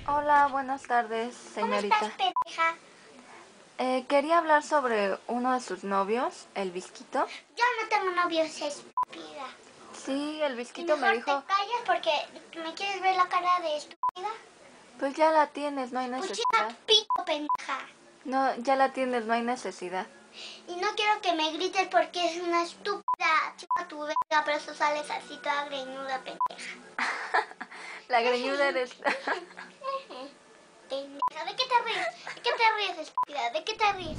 Hola, 0.05 0.47
buenas 0.51 0.83
tardes, 0.83 1.33
señorita. 1.55 1.95
¿Cómo 1.99 2.11
estás, 2.11 2.33
pendeja? 2.45 2.75
Eh, 3.79 4.05
quería 4.07 4.37
hablar 4.37 4.61
sobre 4.61 5.17
uno 5.25 5.53
de 5.53 5.59
sus 5.59 5.83
novios, 5.83 6.45
el 6.53 6.69
Visquito. 6.69 7.25
Yo 7.57 7.63
no 7.81 7.89
tengo 7.89 8.11
novios, 8.15 8.61
estúpida. 8.61 9.47
Sí, 10.05 10.41
el 10.41 10.55
Visquito 10.55 10.97
me 10.97 11.11
dijo, 11.13 11.41
te 11.41 11.45
callas 11.47 11.81
porque 11.85 12.11
me 12.63 12.73
quieres 12.73 13.01
ver 13.01 13.15
la 13.15 13.27
cara 13.27 13.59
de 13.59 13.77
estúpida. 13.77 14.29
pues 14.99 15.13
ya 15.15 15.31
la 15.31 15.47
tienes, 15.47 15.91
no 15.91 15.99
hay 15.99 16.07
Pues 16.09 16.21
necesidad. 16.21 16.67
chica 16.69 16.75
pico, 16.85 17.25
pendeja. 17.25 17.79
No, 18.25 18.55
ya 18.57 18.75
la 18.75 18.91
tienes, 18.93 19.25
no 19.25 19.33
hay 19.33 19.41
necesidad. 19.41 20.07
Y 20.67 20.75
no 20.75 20.87
quiero 20.95 21.19
que 21.21 21.33
me 21.33 21.51
grites 21.51 21.87
porque 21.89 22.25
es 22.25 22.37
una 22.41 22.63
estúpida. 22.63 23.03
Chica 23.57 23.87
tu 23.87 23.99
verga, 23.99 24.43
pero 24.45 24.57
eso 24.57 24.73
sales 24.73 25.09
así 25.09 25.37
toda 25.37 25.65
greñuda, 25.65 26.19
pendeja. 26.23 26.77
La 28.07 28.21
greñuda 28.21 28.67
eres... 28.69 28.91
Pendeja, 30.89 31.45
¿de 31.45 31.55
qué 31.55 31.63
te 31.65 31.83
ríes? 31.85 32.35
¿De 32.35 32.41
qué 32.41 32.49
te 32.51 32.71
ríes, 32.77 32.97
estúpida? 32.97 33.49
¿De 33.51 33.63
qué 33.63 33.73
te 33.75 33.93
ríes? 33.93 34.17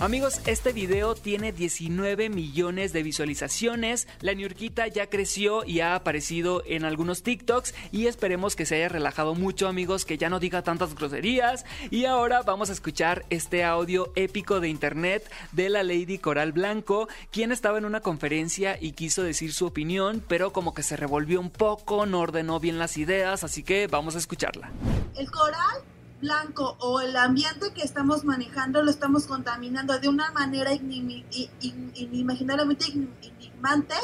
Amigos, 0.00 0.40
este 0.46 0.72
video 0.72 1.14
tiene 1.14 1.52
19 1.52 2.30
millones 2.30 2.94
de 2.94 3.02
visualizaciones. 3.02 4.08
La 4.22 4.32
Niurquita 4.32 4.86
ya 4.86 5.10
creció 5.10 5.62
y 5.62 5.80
ha 5.80 5.94
aparecido 5.94 6.62
en 6.64 6.86
algunos 6.86 7.22
TikToks 7.22 7.74
y 7.92 8.06
esperemos 8.06 8.56
que 8.56 8.64
se 8.64 8.76
haya 8.76 8.88
relajado 8.88 9.34
mucho, 9.34 9.68
amigos, 9.68 10.06
que 10.06 10.16
ya 10.16 10.30
no 10.30 10.40
diga 10.40 10.62
tantas 10.62 10.94
groserías. 10.94 11.66
Y 11.90 12.06
ahora 12.06 12.40
vamos 12.40 12.70
a 12.70 12.72
escuchar 12.72 13.26
este 13.28 13.62
audio 13.62 14.10
épico 14.16 14.60
de 14.60 14.70
internet 14.70 15.30
de 15.52 15.68
la 15.68 15.82
Lady 15.82 16.16
Coral 16.16 16.52
Blanco, 16.52 17.06
quien 17.30 17.52
estaba 17.52 17.76
en 17.76 17.84
una 17.84 18.00
conferencia 18.00 18.78
y 18.80 18.92
quiso 18.92 19.22
decir 19.22 19.52
su 19.52 19.66
opinión, 19.66 20.24
pero 20.26 20.50
como 20.50 20.72
que 20.72 20.82
se 20.82 20.96
revolvió 20.96 21.40
un 21.40 21.50
poco, 21.50 22.06
no 22.06 22.20
ordenó 22.20 22.58
bien 22.58 22.78
las 22.78 22.96
ideas, 22.96 23.44
así 23.44 23.62
que 23.62 23.86
vamos 23.86 24.14
a 24.14 24.18
escucharla. 24.18 24.72
El 25.14 25.30
coral 25.30 25.84
blanco 26.20 26.76
o 26.80 27.00
el 27.00 27.16
ambiente 27.16 27.72
que 27.72 27.82
estamos 27.82 28.24
manejando 28.24 28.82
lo 28.82 28.90
estamos 28.90 29.26
contaminando 29.26 29.98
de 29.98 30.08
una 30.08 30.30
manera 30.32 30.72
inimaginablemente 30.72 32.86
enigmante. 32.86 33.94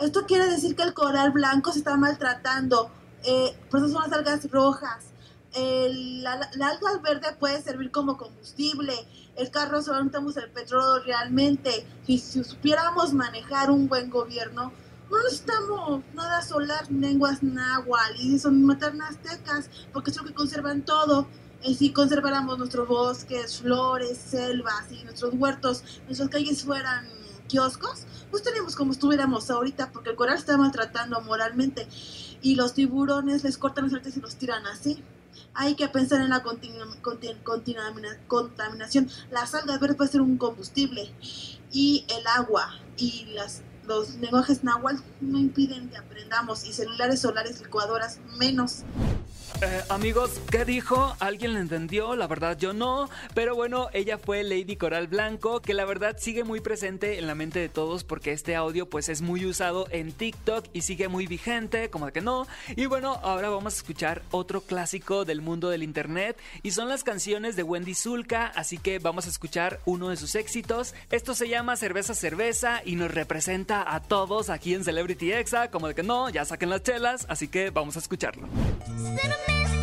Esto 0.00 0.26
quiere 0.26 0.46
decir 0.46 0.76
que 0.76 0.82
el 0.82 0.94
coral 0.94 1.32
blanco 1.32 1.72
se 1.72 1.80
está 1.80 1.96
maltratando. 1.96 2.90
Eh, 3.24 3.56
por 3.70 3.80
eso 3.80 3.88
son 3.88 4.02
las 4.02 4.12
algas 4.12 4.48
rojas. 4.50 5.06
El, 5.54 6.22
la, 6.22 6.34
alga 6.34 6.98
verde 7.02 7.34
puede 7.38 7.60
servir 7.62 7.90
como 7.90 8.16
combustible. 8.16 8.94
El 9.36 9.50
carro 9.50 9.82
solamente 9.82 10.18
usa 10.18 10.44
el 10.44 10.50
petróleo 10.50 11.02
realmente. 11.04 11.86
Si 12.06 12.18
supiéramos 12.18 13.12
manejar 13.12 13.70
un 13.70 13.88
buen 13.88 14.10
gobierno, 14.10 14.72
no 15.10 15.22
necesitamos 15.22 16.02
nada 16.14 16.42
solar, 16.42 16.90
lenguas 16.90 17.42
náhuatl 17.42 18.20
y 18.20 18.38
son 18.38 18.62
maternas 18.64 19.10
aztecas, 19.10 19.70
porque 19.92 20.10
es 20.10 20.16
lo 20.16 20.24
que 20.24 20.34
conservan 20.34 20.82
todo. 20.82 21.26
Si 21.62 21.92
conserváramos 21.92 22.58
nuestros 22.58 22.86
bosques, 22.86 23.58
flores, 23.58 24.18
selvas 24.18 24.92
y 24.92 25.02
nuestros 25.04 25.34
huertos, 25.34 25.82
nuestras 26.06 26.28
calles 26.28 26.62
fueran 26.62 27.06
kioscos, 27.48 28.06
pues 28.30 28.42
tenemos 28.42 28.76
como 28.76 28.92
estuviéramos 28.92 29.50
ahorita, 29.50 29.90
porque 29.90 30.10
el 30.10 30.16
coral 30.16 30.36
está 30.36 30.56
maltratando 30.56 31.20
moralmente 31.22 31.88
y 32.42 32.54
los 32.54 32.74
tiburones 32.74 33.42
les 33.42 33.58
cortan 33.58 33.84
los 33.84 33.94
artes 33.94 34.16
y 34.16 34.20
los 34.20 34.36
tiran 34.36 34.66
así. 34.66 35.02
Hay 35.54 35.74
que 35.74 35.88
pensar 35.88 36.20
en 36.20 36.28
la 36.28 36.44
contaminación. 38.28 39.08
Las 39.30 39.54
algas 39.54 39.80
verdes 39.80 39.96
pueden 39.96 40.12
ser 40.12 40.20
un 40.20 40.36
combustible 40.36 41.12
y 41.72 42.04
el 42.08 42.26
agua 42.26 42.70
y 42.96 43.24
las 43.34 43.62
los 43.88 44.16
lenguajes 44.16 44.62
náhuatl 44.62 45.02
no 45.22 45.38
impiden 45.38 45.88
que 45.88 45.96
aprendamos 45.96 46.64
y 46.66 46.72
celulares 46.74 47.20
solares 47.20 47.60
licuadoras 47.62 48.20
menos. 48.38 48.84
Eh, 49.60 49.82
amigos, 49.88 50.40
¿qué 50.52 50.64
dijo? 50.64 51.16
¿Alguien 51.18 51.54
le 51.54 51.60
entendió? 51.60 52.14
La 52.14 52.28
verdad 52.28 52.56
yo 52.56 52.72
no. 52.72 53.10
Pero 53.34 53.56
bueno, 53.56 53.88
ella 53.92 54.16
fue 54.16 54.44
Lady 54.44 54.76
Coral 54.76 55.08
Blanco, 55.08 55.60
que 55.60 55.74
la 55.74 55.84
verdad 55.84 56.16
sigue 56.16 56.44
muy 56.44 56.60
presente 56.60 57.18
en 57.18 57.26
la 57.26 57.34
mente 57.34 57.58
de 57.58 57.68
todos 57.68 58.04
porque 58.04 58.30
este 58.30 58.54
audio 58.54 58.88
pues 58.88 59.08
es 59.08 59.20
muy 59.20 59.44
usado 59.46 59.88
en 59.90 60.12
TikTok 60.12 60.66
y 60.72 60.82
sigue 60.82 61.08
muy 61.08 61.26
vigente, 61.26 61.90
como 61.90 62.06
de 62.06 62.12
que 62.12 62.20
no. 62.20 62.46
Y 62.76 62.86
bueno, 62.86 63.18
ahora 63.24 63.48
vamos 63.48 63.74
a 63.74 63.76
escuchar 63.78 64.22
otro 64.30 64.60
clásico 64.60 65.24
del 65.24 65.40
mundo 65.40 65.70
del 65.70 65.82
internet 65.82 66.38
y 66.62 66.70
son 66.70 66.88
las 66.88 67.02
canciones 67.02 67.56
de 67.56 67.64
Wendy 67.64 67.94
Zulka, 67.94 68.46
así 68.46 68.78
que 68.78 69.00
vamos 69.00 69.26
a 69.26 69.30
escuchar 69.30 69.80
uno 69.86 70.10
de 70.10 70.16
sus 70.16 70.36
éxitos. 70.36 70.94
Esto 71.10 71.34
se 71.34 71.48
llama 71.48 71.76
Cerveza 71.76 72.14
Cerveza 72.14 72.80
y 72.84 72.94
nos 72.94 73.10
representa 73.10 73.92
a 73.92 74.00
todos 74.00 74.50
aquí 74.50 74.74
en 74.74 74.84
Celebrity 74.84 75.32
Exa, 75.32 75.72
como 75.72 75.88
de 75.88 75.96
que 75.96 76.04
no, 76.04 76.30
ya 76.30 76.44
saquen 76.44 76.70
las 76.70 76.84
chelas, 76.84 77.26
así 77.28 77.48
que 77.48 77.70
vamos 77.70 77.96
a 77.96 77.98
escucharlo. 77.98 78.46
promise 79.48 79.77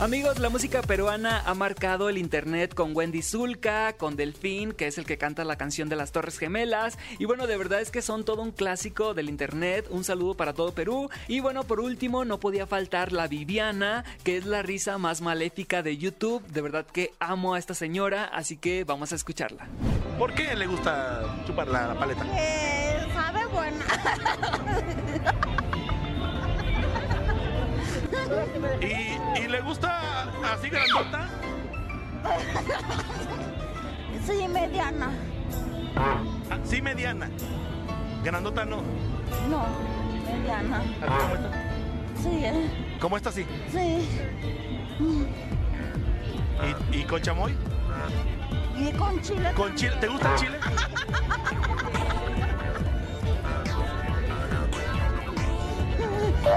Amigos, 0.00 0.38
la 0.38 0.48
música 0.48 0.80
peruana 0.80 1.42
ha 1.44 1.52
marcado 1.52 2.08
el 2.08 2.16
internet 2.16 2.72
con 2.72 2.96
Wendy 2.96 3.20
Zulka, 3.20 3.92
con 3.98 4.16
Delfín, 4.16 4.72
que 4.72 4.86
es 4.86 4.96
el 4.96 5.04
que 5.04 5.18
canta 5.18 5.44
la 5.44 5.56
canción 5.56 5.90
de 5.90 5.96
las 5.96 6.10
Torres 6.10 6.38
Gemelas. 6.38 6.96
Y 7.18 7.26
bueno, 7.26 7.46
de 7.46 7.58
verdad 7.58 7.82
es 7.82 7.90
que 7.90 8.00
son 8.00 8.24
todo 8.24 8.40
un 8.40 8.50
clásico 8.50 9.12
del 9.12 9.28
internet. 9.28 9.86
Un 9.90 10.02
saludo 10.02 10.38
para 10.38 10.54
todo 10.54 10.72
Perú. 10.72 11.10
Y 11.28 11.40
bueno, 11.40 11.64
por 11.64 11.80
último, 11.80 12.24
no 12.24 12.40
podía 12.40 12.66
faltar 12.66 13.12
la 13.12 13.28
Viviana, 13.28 14.06
que 14.24 14.38
es 14.38 14.46
la 14.46 14.62
risa 14.62 14.96
más 14.96 15.20
maléfica 15.20 15.82
de 15.82 15.98
YouTube. 15.98 16.46
De 16.46 16.62
verdad 16.62 16.86
que 16.86 17.12
amo 17.20 17.52
a 17.52 17.58
esta 17.58 17.74
señora, 17.74 18.24
así 18.24 18.56
que 18.56 18.84
vamos 18.84 19.12
a 19.12 19.16
escucharla. 19.16 19.68
¿Por 20.18 20.32
qué 20.32 20.56
le 20.56 20.66
gusta 20.66 21.42
chupar 21.46 21.68
la, 21.68 21.94
paleta? 21.98 22.24
Eh, 22.38 23.06
sabe 23.12 23.44
buena. 23.48 23.84
¿Y, 28.80 29.48
le 29.48 29.60
gusta 29.60 30.30
así 30.52 30.68
grandota? 30.68 31.28
Sí, 34.24 34.46
mediana. 34.48 35.10
Ah, 35.96 36.58
sí, 36.64 36.80
mediana. 36.80 37.28
Grandota 38.22 38.64
no. 38.64 38.82
No, 39.48 39.66
mediana. 40.24 40.82
¿Cómo 41.00 41.34
está? 41.34 41.50
Sí. 42.22 42.44
Eh. 42.44 42.96
¿Cómo 43.00 43.16
está 43.16 43.28
así? 43.30 43.46
Sí. 43.72 44.08
¿Y, 46.92 46.98
y 46.98 47.04
con 47.04 47.20
chamoy? 47.22 47.56
Y 48.78 48.92
con 48.92 49.20
chile. 49.22 49.52
¿Con 49.54 49.74
chile? 49.74 49.96
¿Te 50.00 50.08
gusta 50.08 50.32
el 50.32 50.38
chile? 50.38 50.58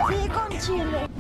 Sí, 0.08 0.30
con 0.30 0.60
chile. 0.60 1.13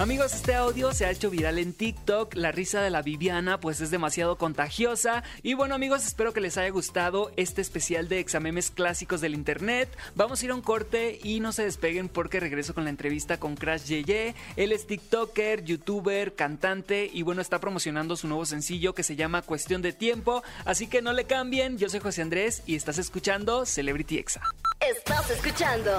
Amigos, 0.00 0.32
este 0.32 0.54
audio 0.54 0.94
se 0.94 1.04
ha 1.04 1.10
hecho 1.10 1.28
viral 1.28 1.58
en 1.58 1.74
TikTok. 1.74 2.34
La 2.34 2.52
risa 2.52 2.80
de 2.80 2.88
la 2.88 3.02
Viviana 3.02 3.60
pues 3.60 3.82
es 3.82 3.90
demasiado 3.90 4.38
contagiosa. 4.38 5.22
Y 5.42 5.52
bueno 5.52 5.74
amigos, 5.74 6.06
espero 6.06 6.32
que 6.32 6.40
les 6.40 6.56
haya 6.56 6.70
gustado 6.70 7.30
este 7.36 7.60
especial 7.60 8.08
de 8.08 8.18
examemes 8.18 8.70
clásicos 8.70 9.20
del 9.20 9.34
internet. 9.34 9.94
Vamos 10.14 10.40
a 10.40 10.44
ir 10.46 10.52
a 10.52 10.54
un 10.54 10.62
corte 10.62 11.20
y 11.22 11.40
no 11.40 11.52
se 11.52 11.64
despeguen 11.64 12.08
porque 12.08 12.40
regreso 12.40 12.72
con 12.72 12.84
la 12.84 12.90
entrevista 12.90 13.38
con 13.38 13.56
Crash 13.56 13.84
Yeye. 13.84 14.34
Él 14.56 14.72
es 14.72 14.86
TikToker, 14.86 15.64
youtuber, 15.64 16.34
cantante 16.34 17.10
y 17.12 17.20
bueno, 17.20 17.42
está 17.42 17.58
promocionando 17.58 18.16
su 18.16 18.26
nuevo 18.26 18.46
sencillo 18.46 18.94
que 18.94 19.02
se 19.02 19.16
llama 19.16 19.42
Cuestión 19.42 19.82
de 19.82 19.92
Tiempo. 19.92 20.42
Así 20.64 20.86
que 20.86 21.02
no 21.02 21.12
le 21.12 21.24
cambien, 21.24 21.76
yo 21.76 21.90
soy 21.90 22.00
José 22.00 22.22
Andrés 22.22 22.62
y 22.64 22.74
estás 22.74 22.96
escuchando 22.96 23.66
Celebrity 23.66 24.16
Exa. 24.16 24.40
Estás 24.80 25.30
escuchando 25.30 25.90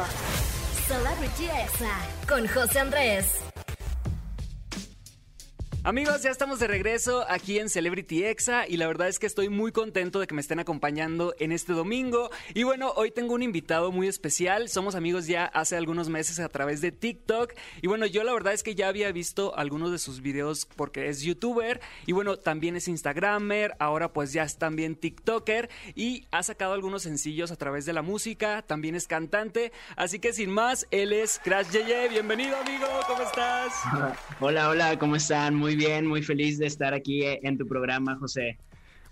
Celebrity 0.88 1.46
Exa 1.46 2.00
con 2.28 2.48
José 2.48 2.80
Andrés. 2.80 3.51
Amigos, 5.84 6.22
ya 6.22 6.30
estamos 6.30 6.60
de 6.60 6.68
regreso 6.68 7.26
aquí 7.28 7.58
en 7.58 7.68
Celebrity 7.68 8.24
Exa 8.24 8.68
y 8.68 8.78
la 8.78 8.86
verdad 8.86 9.08
es 9.08 9.18
que 9.18 9.26
estoy 9.26 9.50
muy 9.50 9.72
contento 9.72 10.20
de 10.20 10.28
que 10.28 10.36
me 10.36 10.42
estén 10.42 10.60
acompañando 10.60 11.34
en 11.40 11.52
este 11.52 11.74
domingo. 11.74 12.30
Y 12.54 12.62
bueno, 12.62 12.94
hoy 12.96 13.10
tengo 13.10 13.34
un 13.34 13.42
invitado 13.42 13.92
muy 13.92 14.08
especial. 14.08 14.70
Somos 14.70 14.94
amigos 14.94 15.26
ya 15.26 15.46
hace 15.46 15.76
algunos 15.76 16.08
meses 16.08 16.40
a 16.40 16.50
través 16.50 16.82
de 16.82 16.92
TikTok. 16.92 17.56
Y 17.82 17.88
bueno, 17.88 18.06
yo 18.06 18.24
la 18.24 18.32
verdad 18.32 18.54
es 18.54 18.62
que 18.62 18.76
ya 18.76 18.90
había 18.90 19.12
visto 19.12 19.58
algunos 19.58 19.92
de 19.92 19.98
sus 19.98 20.22
videos 20.22 20.68
porque 20.76 21.10
es 21.10 21.24
youtuber 21.24 21.82
y 22.06 22.12
bueno, 22.12 22.38
también 22.38 22.76
es 22.76 22.88
instagramer, 22.88 23.74
ahora 23.80 24.14
pues 24.14 24.34
ya 24.34 24.44
es 24.44 24.60
también 24.60 24.96
TikToker 24.96 25.68
y 25.96 26.28
ha 26.30 26.44
sacado 26.44 26.74
algunos 26.74 27.02
sencillos 27.02 27.50
a 27.52 27.56
través 27.56 27.88
de 27.88 27.94
la 27.94 28.04
música, 28.04 28.62
también 28.62 28.94
es 28.94 29.08
cantante. 29.08 29.72
Así 29.96 30.20
que 30.20 30.32
sin 30.32 30.52
más, 30.52 30.86
él 30.92 31.12
es 31.12 31.42
Crash. 31.44 31.70
Bienvenido 32.12 32.56
amigo, 32.56 32.86
¿cómo 33.08 33.24
estás? 33.24 33.74
Hola, 34.40 34.70
hola, 34.70 35.00
¿cómo 35.00 35.16
están? 35.16 35.56
Muy 35.56 35.71
muy 35.72 35.86
bien, 35.86 36.06
muy 36.06 36.22
feliz 36.22 36.58
de 36.58 36.66
estar 36.66 36.94
aquí 36.94 37.24
eh, 37.24 37.40
en 37.44 37.58
tu 37.58 37.66
programa, 37.66 38.18
José. 38.18 38.58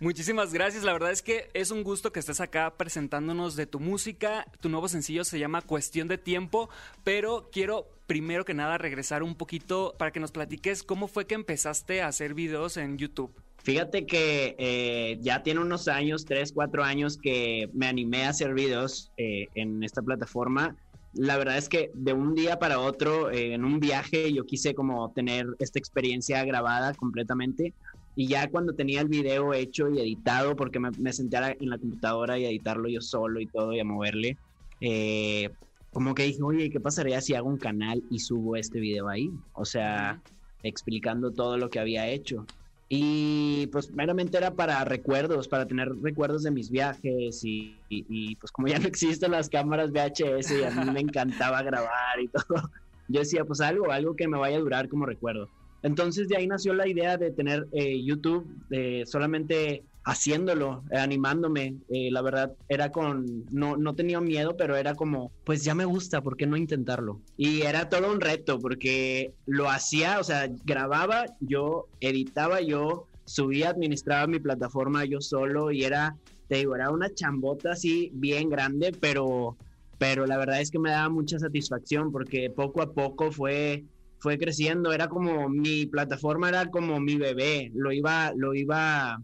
Muchísimas 0.02 0.54
gracias, 0.54 0.84
la 0.84 0.92
verdad 0.92 1.12
es 1.12 1.22
que 1.22 1.50
es 1.54 1.72
un 1.72 1.84
gusto 1.84 2.12
que 2.12 2.20
estés 2.20 2.42
acá 2.42 2.74
presentándonos 2.76 3.56
de 3.56 3.66
tu 3.66 3.80
música. 3.80 4.46
Tu 4.60 4.68
nuevo 4.68 4.90
sencillo 4.90 5.24
se 5.24 5.40
llama 5.40 5.62
Cuestión 5.62 6.10
de 6.10 6.18
Tiempo, 6.18 6.70
pero 7.06 7.50
quiero 7.54 7.88
primero 8.08 8.44
que 8.44 8.54
nada 8.54 8.78
regresar 8.78 9.24
un 9.24 9.36
poquito 9.36 9.96
para 9.98 10.12
que 10.12 10.20
nos 10.20 10.34
platiques 10.34 10.84
cómo 10.84 11.08
fue 11.08 11.28
que 11.28 11.36
empezaste 11.36 12.02
a 12.02 12.08
hacer 12.08 12.34
videos 12.34 12.76
en 12.76 12.98
YouTube. 12.98 13.32
Fíjate 13.64 14.06
que 14.06 14.56
eh, 14.58 15.18
ya 15.22 15.44
tiene 15.44 15.62
unos 15.62 15.88
años, 15.88 16.26
tres, 16.26 16.52
cuatro 16.52 16.84
años 16.84 17.18
que 17.18 17.70
me 17.74 17.88
animé 17.88 18.26
a 18.26 18.30
hacer 18.30 18.54
videos 18.54 19.14
eh, 19.16 19.48
en 19.56 19.82
esta 19.84 20.02
plataforma 20.02 20.76
la 21.14 21.38
verdad 21.38 21.58
es 21.58 21.70
que 21.70 21.92
de 21.94 22.14
un 22.14 22.36
día 22.36 22.60
para 22.60 22.80
otro, 22.80 23.32
eh, 23.32 23.54
en 23.54 23.66
un 23.66 23.80
viaje, 23.80 24.32
yo 24.32 24.46
quise 24.46 24.76
como 24.76 25.12
tener 25.12 25.48
esta 25.60 25.80
experiencia 25.80 26.44
grabada 26.46 26.94
completamente. 26.94 27.74
Y 28.16 28.28
ya 28.28 28.50
cuando 28.50 28.74
tenía 28.74 29.02
el 29.02 29.08
video 29.08 29.54
hecho 29.54 29.90
y 29.90 30.00
editado, 30.00 30.56
porque 30.56 30.80
me, 30.80 30.92
me 30.92 31.14
senté 31.14 31.38
en 31.38 31.70
la 31.70 31.78
computadora 31.78 32.38
y 32.38 32.46
editarlo 32.46 32.90
yo 32.90 33.02
solo 33.02 33.40
y 33.40 33.46
todo 33.46 33.74
y 33.74 33.80
a 33.80 33.86
moverle, 33.86 34.38
eh, 34.82 35.50
como 35.92 36.14
que 36.14 36.24
dije, 36.24 36.44
oye, 36.44 36.70
¿qué 36.70 36.80
pasaría 36.80 37.22
si 37.22 37.34
hago 37.34 37.50
un 37.50 37.58
canal 37.58 38.04
y 38.12 38.20
subo 38.20 38.56
este 38.56 38.80
video 38.80 39.08
ahí? 39.08 39.32
O 39.54 39.66
sea, 39.66 40.22
explicando 40.64 41.32
todo 41.32 41.58
lo 41.58 41.70
que 41.70 41.80
había 41.80 42.08
hecho. 42.08 42.46
Y 42.92 43.68
pues 43.68 43.92
meramente 43.94 44.38
era 44.38 44.56
para 44.56 44.84
recuerdos, 44.84 45.48
para 45.48 45.68
tener 45.68 45.90
recuerdos 46.02 46.42
de 46.42 46.50
mis 46.50 46.72
viajes 46.72 47.42
y, 47.44 48.36
pues 48.38 48.52
como 48.52 48.68
ya 48.68 48.80
no 48.80 48.88
existen 48.88 49.32
las 49.32 49.48
cámaras 49.48 49.92
VHS 49.92 50.52
y 50.52 50.64
a 50.64 50.72
mí 50.72 50.92
me 50.92 51.02
encantaba 51.02 51.62
grabar 51.62 52.20
y 52.20 52.28
todo, 52.30 52.44
yo 53.08 53.20
decía 53.20 53.46
pues 53.46 53.62
algo, 53.62 53.92
algo 53.92 54.16
que 54.16 54.28
me 54.28 54.40
vaya 54.40 54.58
a 54.58 54.62
durar 54.62 54.90
como 54.90 55.06
recuerdo. 55.06 55.48
Entonces 55.84 56.28
de 56.30 56.38
ahí 56.38 56.48
nació 56.48 56.74
la 56.74 56.88
idea 56.88 57.16
de 57.16 57.30
tener 57.30 57.68
eh, 57.72 58.04
YouTube, 58.04 58.48
de 58.70 59.04
solamente 59.06 59.84
haciéndolo, 60.04 60.84
eh, 60.92 60.98
animándome. 60.98 61.76
Eh, 61.90 62.10
la 62.12 62.22
verdad, 62.22 62.54
era 62.68 62.92
con, 62.92 63.46
no, 63.52 63.78
no 63.78 63.96
tenía 63.96 64.20
miedo, 64.22 64.56
pero 64.58 64.76
era 64.76 64.96
como, 64.96 65.32
pues 65.46 65.64
ya 65.64 65.76
me 65.76 65.86
gusta, 65.86 66.22
¿por 66.22 66.38
qué 66.38 66.48
no 66.48 66.58
intentarlo? 66.58 67.22
Y 67.38 67.62
era 67.62 67.90
todo 67.90 68.12
un 68.12 68.22
reto, 68.22 68.60
porque 68.60 69.34
lo 69.46 69.70
hacía, 69.70 70.20
o 70.20 70.24
sea, 70.24 70.50
grababa, 70.66 71.26
yo 71.40 71.88
editaba, 72.00 72.62
yo 72.62 73.08
subía, 73.26 73.70
administraba 73.70 74.28
mi 74.28 74.40
plataforma 74.40 75.06
yo 75.06 75.22
solo 75.22 75.72
y 75.72 75.84
era, 75.84 76.16
te 76.48 76.58
digo, 76.58 76.76
era 76.76 76.90
una 76.90 77.14
chambota 77.14 77.74
así 77.74 78.10
bien 78.14 78.50
grande, 78.50 78.92
pero, 79.00 79.58
pero 80.00 80.26
la 80.26 80.38
verdad 80.38 80.62
es 80.62 80.72
que 80.72 80.80
me 80.80 80.90
daba 80.92 81.10
mucha 81.10 81.38
satisfacción 81.38 82.12
porque 82.12 82.50
poco 82.50 82.82
a 82.82 82.92
poco 82.94 83.32
fue 83.32 83.86
fue 84.22 84.38
creciendo, 84.38 84.92
era 84.92 85.08
como 85.08 85.48
mi 85.48 85.86
plataforma 85.86 86.50
era 86.50 86.70
como 86.70 87.00
mi 87.00 87.16
bebé, 87.16 87.72
lo 87.74 87.94
iba 87.94 88.34
lo 88.36 88.54
iba 88.54 89.18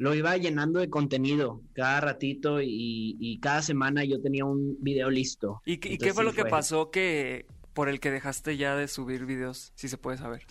lo 0.00 0.14
iba 0.14 0.34
llenando 0.38 0.80
de 0.80 0.88
contenido 0.88 1.60
cada 1.74 2.00
ratito 2.00 2.62
y, 2.62 3.38
cada 3.42 3.60
semana 3.60 4.02
yo 4.02 4.18
tenía 4.22 4.46
un 4.46 4.78
video 4.80 5.10
listo. 5.10 5.60
¿Y, 5.66 5.76
qué 5.76 6.14
fue 6.14 6.24
lo 6.24 6.32
que 6.32 6.46
pasó 6.46 6.90
que 6.90 7.44
por 7.74 7.90
el 7.90 8.00
que 8.00 8.10
dejaste 8.10 8.56
ya 8.56 8.76
de 8.76 8.88
subir 8.88 9.26
videos, 9.26 9.72
si 9.74 9.88
se 9.88 9.98
puede 9.98 10.16
saber? 10.16 10.46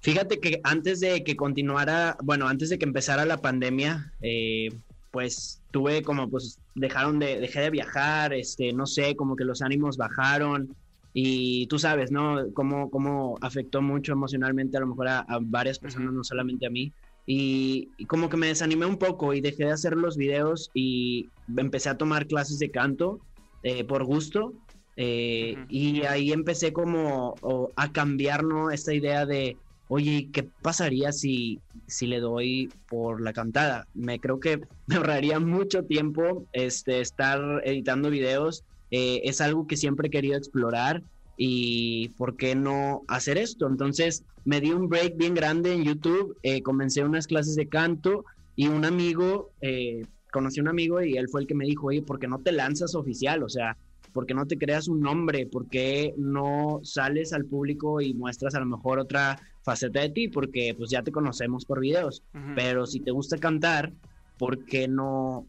Fíjate 0.00 0.40
que 0.40 0.62
antes 0.64 1.00
de 1.00 1.22
que 1.22 1.36
continuara, 1.36 2.16
bueno, 2.22 2.48
antes 2.48 2.70
de 2.70 2.78
que 2.78 2.86
empezara 2.86 3.26
la 3.26 3.42
pandemia, 3.42 4.14
eh, 4.22 4.70
pues 5.10 5.60
tuve 5.70 6.00
como, 6.00 6.30
pues 6.30 6.58
dejaron 6.74 7.18
de, 7.18 7.40
dejé 7.40 7.60
de 7.60 7.70
viajar, 7.70 8.32
este, 8.32 8.72
no 8.72 8.86
sé, 8.86 9.16
como 9.16 9.36
que 9.36 9.44
los 9.44 9.60
ánimos 9.60 9.98
bajaron 9.98 10.74
y 11.12 11.66
tú 11.66 11.78
sabes, 11.78 12.10
¿no? 12.10 12.38
Cómo, 12.54 12.90
cómo 12.90 13.36
afectó 13.42 13.82
mucho 13.82 14.12
emocionalmente 14.12 14.78
a 14.78 14.80
lo 14.80 14.86
mejor 14.86 15.08
a 15.08 15.26
varias 15.42 15.78
personas, 15.78 16.14
no 16.14 16.24
solamente 16.24 16.66
a 16.66 16.70
mí 16.70 16.90
y, 17.30 17.90
como 18.06 18.30
que 18.30 18.38
me 18.38 18.46
desanimé 18.46 18.86
un 18.86 18.96
poco 18.96 19.34
y 19.34 19.42
dejé 19.42 19.66
de 19.66 19.72
hacer 19.72 19.92
los 19.92 20.16
videos 20.16 20.70
y 20.72 21.28
empecé 21.58 21.90
a 21.90 21.98
tomar 21.98 22.26
clases 22.26 22.58
de 22.58 22.70
canto 22.70 23.20
eh, 23.62 23.84
por 23.84 24.04
gusto 24.04 24.54
eh, 24.96 25.54
y 25.68 26.02
ahí 26.04 26.32
empecé 26.32 26.72
como 26.72 27.34
a 27.76 27.92
cambiar 27.92 28.44
¿no? 28.44 28.70
esta 28.70 28.94
idea 28.94 29.26
de 29.26 29.58
oye 29.88 30.30
qué 30.32 30.48
pasaría 30.62 31.12
si 31.12 31.60
si 31.86 32.06
le 32.06 32.20
doy 32.20 32.70
por 32.88 33.20
la 33.20 33.34
cantada 33.34 33.86
me 33.92 34.18
creo 34.20 34.40
que 34.40 34.60
me 34.86 34.96
ahorraría 34.96 35.38
mucho 35.38 35.84
tiempo 35.84 36.46
este 36.54 37.02
estar 37.02 37.60
editando 37.62 38.08
videos 38.08 38.64
eh, 38.90 39.20
es 39.24 39.42
algo 39.42 39.66
que 39.66 39.76
siempre 39.76 40.08
he 40.08 40.10
querido 40.10 40.38
explorar 40.38 41.02
y 41.38 42.08
por 42.10 42.36
qué 42.36 42.54
no 42.56 43.04
hacer 43.06 43.38
esto. 43.38 43.68
Entonces 43.68 44.24
me 44.44 44.60
di 44.60 44.72
un 44.72 44.88
break 44.88 45.16
bien 45.16 45.34
grande 45.34 45.72
en 45.72 45.84
YouTube, 45.84 46.36
eh, 46.42 46.62
comencé 46.62 47.04
unas 47.04 47.26
clases 47.26 47.54
de 47.54 47.68
canto 47.68 48.24
y 48.56 48.66
un 48.66 48.84
amigo, 48.84 49.52
eh, 49.60 50.02
conocí 50.32 50.58
a 50.58 50.64
un 50.64 50.68
amigo 50.68 51.00
y 51.00 51.16
él 51.16 51.28
fue 51.28 51.42
el 51.42 51.46
que 51.46 51.54
me 51.54 51.64
dijo, 51.64 51.86
oye, 51.86 52.02
¿por 52.02 52.18
qué 52.18 52.26
no 52.26 52.40
te 52.40 52.50
lanzas 52.50 52.96
oficial? 52.96 53.44
O 53.44 53.48
sea, 53.48 53.76
¿por 54.12 54.26
qué 54.26 54.34
no 54.34 54.46
te 54.46 54.58
creas 54.58 54.88
un 54.88 55.00
nombre? 55.00 55.46
¿Por 55.46 55.68
qué 55.68 56.12
no 56.16 56.80
sales 56.82 57.32
al 57.32 57.44
público 57.44 58.00
y 58.00 58.14
muestras 58.14 58.56
a 58.56 58.60
lo 58.60 58.66
mejor 58.66 58.98
otra 58.98 59.40
faceta 59.62 60.00
de 60.00 60.10
ti? 60.10 60.26
Porque 60.26 60.74
pues 60.76 60.90
ya 60.90 61.02
te 61.02 61.12
conocemos 61.12 61.64
por 61.64 61.78
videos, 61.78 62.24
pero 62.56 62.84
si 62.84 62.98
te 62.98 63.12
gusta 63.12 63.38
cantar, 63.38 63.92
¿por 64.38 64.64
qué 64.64 64.88
no 64.88 65.46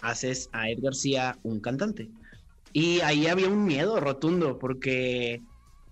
haces 0.00 0.48
a 0.52 0.70
Ed 0.70 0.78
García 0.80 1.36
un 1.42 1.58
cantante? 1.58 2.08
Y 2.76 3.00
ahí 3.02 3.28
había 3.28 3.48
un 3.48 3.64
miedo 3.64 4.00
rotundo 4.00 4.58
porque, 4.58 5.40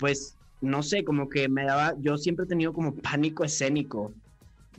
pues, 0.00 0.36
no 0.60 0.82
sé, 0.82 1.04
como 1.04 1.28
que 1.28 1.48
me 1.48 1.64
daba, 1.64 1.94
yo 2.00 2.18
siempre 2.18 2.44
he 2.44 2.48
tenido 2.48 2.72
como 2.72 2.96
pánico 2.96 3.44
escénico, 3.44 4.12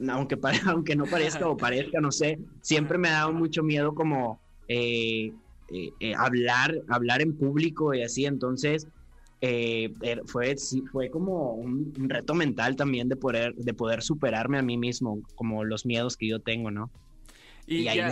aunque, 0.09 0.37
aunque 0.67 0.97
no 0.97 1.05
parezca 1.05 1.47
o 1.47 1.55
parezca, 1.55 2.01
no 2.01 2.11
sé, 2.11 2.39
siempre 2.61 2.97
me 2.97 3.07
ha 3.07 3.13
dado 3.13 3.31
mucho 3.31 3.63
miedo 3.63 3.95
como 3.95 4.41
eh, 4.67 5.31
eh, 5.69 5.91
eh, 6.01 6.13
hablar, 6.17 6.77
hablar 6.89 7.21
en 7.21 7.37
público 7.37 7.93
y 7.93 8.03
así, 8.03 8.25
entonces 8.25 8.85
er, 9.39 10.21
fue, 10.25 10.55
fue 10.91 11.09
como 11.09 11.53
un, 11.53 11.93
un, 11.97 12.09
reto 12.09 12.33
mental 12.33 12.75
también 12.75 13.07
de 13.07 13.15
poder, 13.15 13.55
de 13.55 13.73
poder 13.73 14.01
superarme 14.01 14.57
a 14.57 14.61
mí 14.61 14.77
mismo, 14.77 15.21
como 15.35 15.63
los 15.63 15.85
miedos 15.85 16.17
que 16.17 16.27
yo 16.27 16.41
tengo, 16.41 16.69
¿no? 16.69 16.91
Y, 17.65 17.83
ya, 17.83 18.11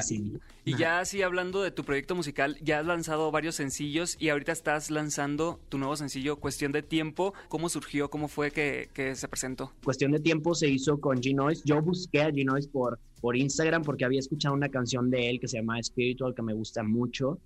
y 0.63 0.77
ya 0.77 0.99
así 0.99 1.21
hablando 1.21 1.61
de 1.61 1.71
tu 1.71 1.83
proyecto 1.83 2.15
musical, 2.15 2.57
ya 2.61 2.79
has 2.79 2.85
lanzado 2.85 3.31
varios 3.31 3.55
sencillos 3.55 4.15
y 4.19 4.29
ahorita 4.29 4.51
estás 4.51 4.91
lanzando 4.91 5.59
tu 5.69 5.77
nuevo 5.77 5.95
sencillo, 5.95 6.37
Cuestión 6.37 6.71
de 6.71 6.83
Tiempo. 6.83 7.33
¿Cómo 7.49 7.67
surgió? 7.67 8.09
¿Cómo 8.09 8.27
fue 8.27 8.51
que, 8.51 8.87
se 9.15 9.27
presentó? 9.27 9.73
Cuestión 9.83 10.11
de 10.11 10.19
Tiempo 10.19 10.55
se 10.55 10.69
hizo 10.69 10.99
con 10.99 11.17
G-Noise. 11.17 11.63
Yo 11.65 11.81
busqué 11.81 12.21
a 12.21 12.29
G-Noise 12.29 12.69
por, 12.69 12.99
por 13.19 13.35
Instagram 13.35 13.83
porque 13.83 14.05
había 14.05 14.19
escuchado 14.19 14.55
una 14.55 14.69
canción 14.69 15.09
de 15.09 15.29
él 15.29 15.39
que 15.39 15.47
se 15.47 15.57
llama 15.57 15.81
Spiritual 15.81 16.33
que 16.33 16.41
me 16.41 16.53
gusta 16.53 16.83
mucho. 16.83 17.39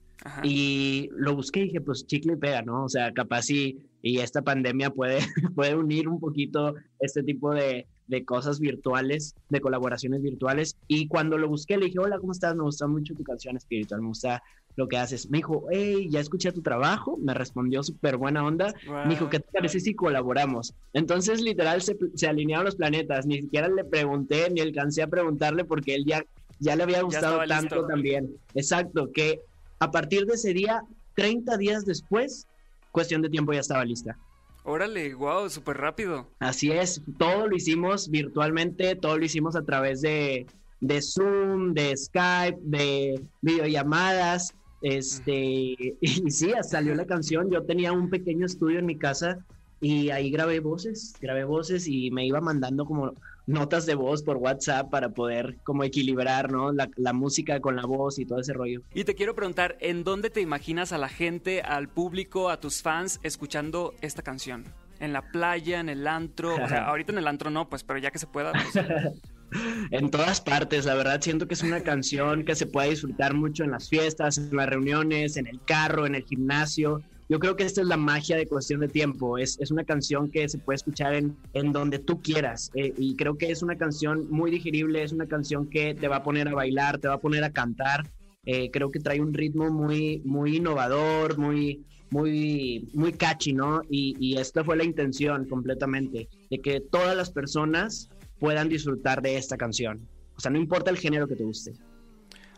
Y 0.44 1.10
lo 1.16 1.36
busqué 1.36 1.62
y 1.62 1.64
dije, 1.66 1.82
pues 1.82 2.08
chicle 2.08 2.34
y 2.34 2.38
pega, 2.38 2.62
¿no? 2.62 2.86
O 2.86 2.90
sea, 2.90 3.12
capaz 3.12 3.50
y, 3.50 3.78
y 4.02 4.20
esta 4.20 4.42
pandemia 4.42 4.90
puede, 4.90 5.20
puede 5.56 5.76
unir 5.76 6.08
un 6.08 6.20
poquito 6.20 6.76
este 7.00 7.22
tipo 7.22 7.54
de, 7.54 7.88
de 8.08 8.24
cosas 8.24 8.60
virtuales, 8.60 9.36
de 9.50 9.62
colaboraciones 9.62 10.22
virtuales. 10.22 10.78
Y 10.88 11.08
cuando 11.08 11.38
lo 11.38 11.48
busqué, 11.48 11.78
le 11.78 11.86
dije, 11.86 12.00
hola, 12.00 12.20
¿cómo 12.20 12.32
estás? 12.32 12.56
Me 12.56 12.64
gusta 12.64 12.88
mucho 12.88 13.16
tu 13.16 13.24
canción 13.24 13.58
espiritual, 13.58 14.02
me 14.02 14.10
gusta 14.10 14.44
lo 14.76 14.88
que 14.88 14.98
haces. 14.98 15.30
Me 15.30 15.40
dijo, 15.40 15.66
hey, 15.72 16.08
ya 16.10 16.20
escuché 16.20 16.52
tu 16.52 16.62
trabajo. 16.62 17.18
Me 17.18 17.34
respondió 17.34 17.82
súper 17.82 18.18
buena 18.18 18.46
onda. 18.46 18.74
Me 19.06 19.10
dijo, 19.10 19.30
¿qué 19.30 19.40
te 19.40 19.48
parece 19.52 19.80
si 19.80 19.96
colaboramos? 19.96 20.74
Entonces, 20.94 21.42
literal, 21.42 21.82
se, 21.82 21.98
se, 22.14 22.28
alinearon 22.28 22.66
los 22.66 22.76
planetas. 22.76 23.26
Ni 23.26 23.42
siquiera 23.42 23.68
le 23.68 23.86
pregunté, 23.86 24.50
ni 24.50 24.62
alcancé 24.62 25.02
a 25.02 25.08
preguntarle 25.08 25.66
porque 25.66 25.96
él 25.96 26.06
ya, 26.06 26.24
ya 26.60 26.76
le 26.76 26.84
había 26.84 27.02
gustado 27.02 27.40
tanto 27.48 27.86
también. 27.88 28.36
Exacto, 28.54 29.10
que 29.14 29.40
a 29.80 29.92
partir 29.92 30.26
de 30.26 30.34
ese 30.34 30.54
día, 30.54 30.84
30 31.16 31.58
días 31.58 31.86
después, 31.86 32.48
cuestión 32.92 33.22
de 33.22 33.30
tiempo 33.30 33.54
ya 33.54 33.62
estaba 33.62 33.86
lista. 33.86 34.18
Órale, 34.68 35.14
wow, 35.14 35.48
súper 35.48 35.78
rápido. 35.78 36.28
Así 36.40 36.72
es, 36.72 37.00
todo 37.20 37.48
lo 37.48 37.56
hicimos 37.56 38.10
virtualmente, 38.10 38.96
todo 38.96 39.16
lo 39.16 39.24
hicimos 39.24 39.56
a 39.56 39.64
través 39.64 40.02
de, 40.02 40.48
de 40.82 41.02
Zoom, 41.04 41.74
de 41.76 41.96
Skype, 41.96 42.58
de 42.64 43.22
videollamadas. 43.42 44.56
Este, 44.82 45.96
y 46.02 46.32
sí, 46.32 46.52
salió 46.64 46.96
la 46.96 47.06
canción. 47.06 47.52
Yo 47.52 47.62
tenía 47.64 47.92
un 47.92 48.10
pequeño 48.10 48.48
estudio 48.48 48.80
en 48.80 48.88
mi 48.88 48.98
casa 48.98 49.38
y 49.82 50.10
ahí 50.10 50.32
grabé 50.32 50.60
voces, 50.62 51.14
grabé 51.22 51.44
voces 51.44 51.88
y 51.88 52.10
me 52.10 52.26
iba 52.26 52.42
mandando 52.42 52.86
como 52.86 53.14
notas 53.48 53.86
de 53.86 53.96
voz 53.96 54.24
por 54.24 54.38
WhatsApp 54.38 54.90
para 54.90 55.10
poder 55.10 55.58
como 55.64 55.84
equilibrar, 55.84 56.52
¿no? 56.52 56.72
La, 56.72 56.90
la, 56.96 57.14
música 57.14 57.60
con 57.60 57.76
la 57.76 57.86
voz 57.86 58.20
y 58.20 58.26
todo 58.26 58.40
ese 58.40 58.54
rollo. 58.54 58.82
Y 58.94 59.04
te 59.04 59.16
quiero 59.16 59.36
preguntar, 59.36 59.78
¿en 59.80 60.04
dónde 60.04 60.30
te 60.30 60.42
imaginas 60.42 60.92
a 60.92 60.98
la 60.98 61.10
gente, 61.10 61.62
al 61.62 61.88
público, 61.90 62.50
a 62.50 62.60
tus 62.60 62.82
fans 62.82 63.20
escuchando 63.24 63.94
esta 64.02 64.22
canción? 64.22 64.66
¿En 65.00 65.14
la 65.14 65.22
playa, 65.22 65.80
en 65.80 65.90
el 65.90 66.08
antro? 66.08 66.56
O 66.56 66.68
sea, 66.68 66.86
ahorita 66.88 67.12
en 67.12 67.20
el 67.20 67.28
antro 67.28 67.50
no, 67.50 67.70
pues, 67.70 67.84
pero 67.84 68.00
ya 68.00 68.12
que 68.12 68.20
se 68.20 68.28
pueda. 68.28 68.52
Pues... 68.52 68.86
en 69.92 70.10
todas 70.10 70.42
partes, 70.42 70.86
la 70.86 70.96
verdad 70.96 71.22
siento 71.22 71.48
que 71.48 71.54
es 71.54 71.64
una 71.64 71.82
canción 71.82 72.46
que 72.46 72.56
se 72.56 72.66
puede 72.66 72.90
disfrutar 72.90 73.34
mucho 73.34 73.64
en 73.64 73.72
las 73.72 73.90
fiestas, 73.90 74.38
en 74.38 74.56
las 74.56 74.68
reuniones, 74.68 75.38
en 75.38 75.48
el 75.48 75.60
carro, 75.64 76.06
en 76.06 76.16
el 76.16 76.24
gimnasio 76.24 77.02
yo 77.28 77.40
creo 77.40 77.56
que 77.56 77.64
esta 77.64 77.82
es 77.82 77.88
la 77.88 77.98
magia 77.98 78.38
de 78.38 78.46
cuestión 78.46 78.82
de 78.82 78.88
tiempo. 78.88 79.38
Es, 79.38 79.60
es 79.60 79.72
una 79.72 79.84
canción 79.84 80.30
que 80.30 80.48
se 80.48 80.60
puede 80.60 80.76
escuchar 80.76 81.16
en, 81.16 81.36
en 81.54 81.72
donde 81.72 82.00
tú 82.00 82.22
quieras. 82.22 82.72
Eh, 82.76 82.94
y 82.98 83.16
creo 83.16 83.38
que 83.38 83.52
es 83.52 83.64
una 83.64 83.78
canción 83.78 84.30
muy 84.30 84.52
digerible, 84.52 85.04
es 85.04 85.12
una 85.12 85.28
canción 85.28 85.68
que 85.70 85.96
te 85.96 86.08
va 86.08 86.18
a 86.18 86.24
poner 86.24 86.48
a 86.48 86.54
bailar, 86.54 87.00
te 87.00 87.08
va 87.08 87.16
a 87.16 87.20
poner 87.20 87.44
a 87.44 87.52
cantar. 87.52 88.10
Eh, 88.46 88.70
creo 88.70 88.92
que 88.92 89.00
trae 89.00 89.20
un 89.22 89.34
ritmo 89.34 89.72
muy, 89.72 90.22
muy 90.24 90.58
innovador, 90.58 91.38
muy, 91.38 91.84
muy, 92.12 92.88
muy 92.94 93.14
catchy, 93.14 93.54
¿no? 93.54 93.82
Y, 93.90 94.16
y 94.20 94.38
esta 94.38 94.64
fue 94.64 94.78
la 94.78 94.84
intención 94.84 95.46
completamente, 95.46 96.30
de 96.52 96.60
que 96.60 96.80
todas 96.80 97.18
las 97.18 97.32
personas 97.32 98.10
puedan 98.40 98.70
disfrutar 98.70 99.24
de 99.24 99.38
esta 99.38 99.58
canción. 99.58 100.08
O 100.38 100.40
sea, 100.40 100.52
no 100.52 100.60
importa 100.60 100.92
el 100.92 100.98
género 100.98 101.28
que 101.28 101.36
te 101.36 101.44
guste. 101.44 101.74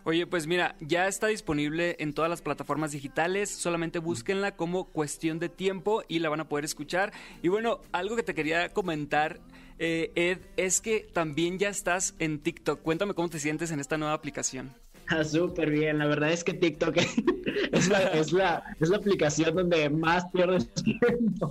Oye, 0.08 0.26
pues 0.26 0.48
mira, 0.48 0.78
ya 0.80 1.10
está 1.10 1.28
disponible 1.28 1.98
en 2.00 2.14
todas 2.14 2.30
las 2.30 2.42
plataformas 2.42 2.94
digitales, 2.94 3.50
solamente 3.50 4.00
búsquenla 4.00 4.56
como 4.56 4.86
cuestión 4.86 5.38
de 5.38 5.50
tiempo 5.50 6.02
y 6.08 6.20
la 6.20 6.30
van 6.30 6.40
a 6.40 6.48
poder 6.48 6.64
escuchar. 6.64 7.12
Y 7.44 7.50
bueno, 7.50 7.82
algo 7.92 8.16
que 8.16 8.24
te 8.24 8.34
quería 8.34 8.70
comentar, 8.70 9.42
eh, 9.80 10.14
Ed, 10.16 10.38
es 10.56 10.80
que 10.80 11.02
también 11.12 11.60
ya 11.60 11.68
estás 11.68 12.16
en 12.20 12.40
TikTok. 12.40 12.82
Cuéntame 12.84 13.16
cómo 13.16 13.28
te 13.28 13.38
sientes 13.38 13.70
en 13.72 13.82
esta 13.82 13.98
nueva 13.98 14.14
aplicación. 14.14 14.72
Ah, 15.10 15.24
súper 15.24 15.72
bien, 15.72 16.00
la 16.00 16.06
verdad 16.06 16.34
es 16.34 16.44
que 16.44 16.54
TikTok 16.54 16.98
es 17.72 17.88
la, 17.88 18.10
es 18.10 18.34
la, 18.34 18.62
es 18.82 18.90
la 18.90 18.98
aplicación 18.98 19.56
donde 19.56 19.90
más 19.90 20.26
pierdes 20.34 20.70
tiempo. 20.84 21.50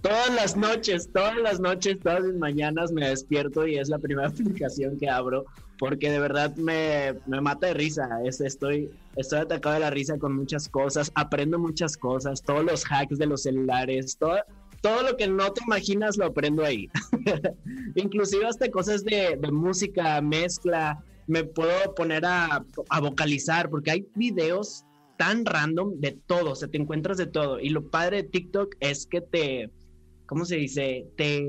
todas 0.00 0.32
las 0.32 0.56
noches, 0.56 1.10
todas 1.12 1.36
las 1.38 1.58
noches, 1.58 1.98
todas 1.98 2.22
las 2.22 2.36
mañanas 2.36 2.92
me 2.92 3.08
despierto 3.08 3.66
y 3.66 3.78
es 3.78 3.88
la 3.88 3.98
primera 3.98 4.28
aplicación 4.28 4.96
que 4.96 5.10
abro 5.10 5.44
porque 5.78 6.10
de 6.10 6.18
verdad 6.18 6.54
me, 6.56 7.14
me 7.26 7.40
mata 7.40 7.68
de 7.68 7.74
risa. 7.74 8.08
Es, 8.24 8.40
estoy, 8.40 8.90
estoy 9.16 9.40
atacado 9.40 9.74
de 9.74 9.80
la 9.80 9.90
risa 9.90 10.18
con 10.18 10.34
muchas 10.34 10.68
cosas, 10.68 11.10
aprendo 11.14 11.58
muchas 11.58 11.96
cosas, 11.96 12.42
todos 12.42 12.64
los 12.64 12.84
hacks 12.90 13.18
de 13.18 13.26
los 13.26 13.42
celulares, 13.42 14.16
todo, 14.18 14.36
todo 14.80 15.02
lo 15.02 15.16
que 15.16 15.28
no 15.28 15.52
te 15.52 15.62
imaginas 15.64 16.16
lo 16.16 16.26
aprendo 16.26 16.64
ahí. 16.64 16.88
Inclusive 17.94 18.46
hasta 18.46 18.70
cosas 18.70 19.04
de, 19.04 19.38
de 19.40 19.50
música, 19.50 20.20
mezcla, 20.20 21.02
me 21.26 21.44
puedo 21.44 21.94
poner 21.94 22.24
a, 22.24 22.64
a 22.88 23.00
vocalizar, 23.00 23.68
porque 23.68 23.90
hay 23.90 24.06
videos 24.14 24.84
tan 25.16 25.44
random 25.44 25.98
de 25.98 26.18
todo, 26.26 26.52
o 26.52 26.54
sea, 26.54 26.68
te 26.68 26.78
encuentras 26.78 27.16
de 27.16 27.26
todo. 27.26 27.58
Y 27.60 27.70
lo 27.70 27.88
padre 27.88 28.18
de 28.18 28.28
TikTok 28.28 28.76
es 28.80 29.06
que 29.06 29.20
te, 29.20 29.70
¿cómo 30.26 30.44
se 30.44 30.56
dice? 30.56 31.06
Te, 31.16 31.46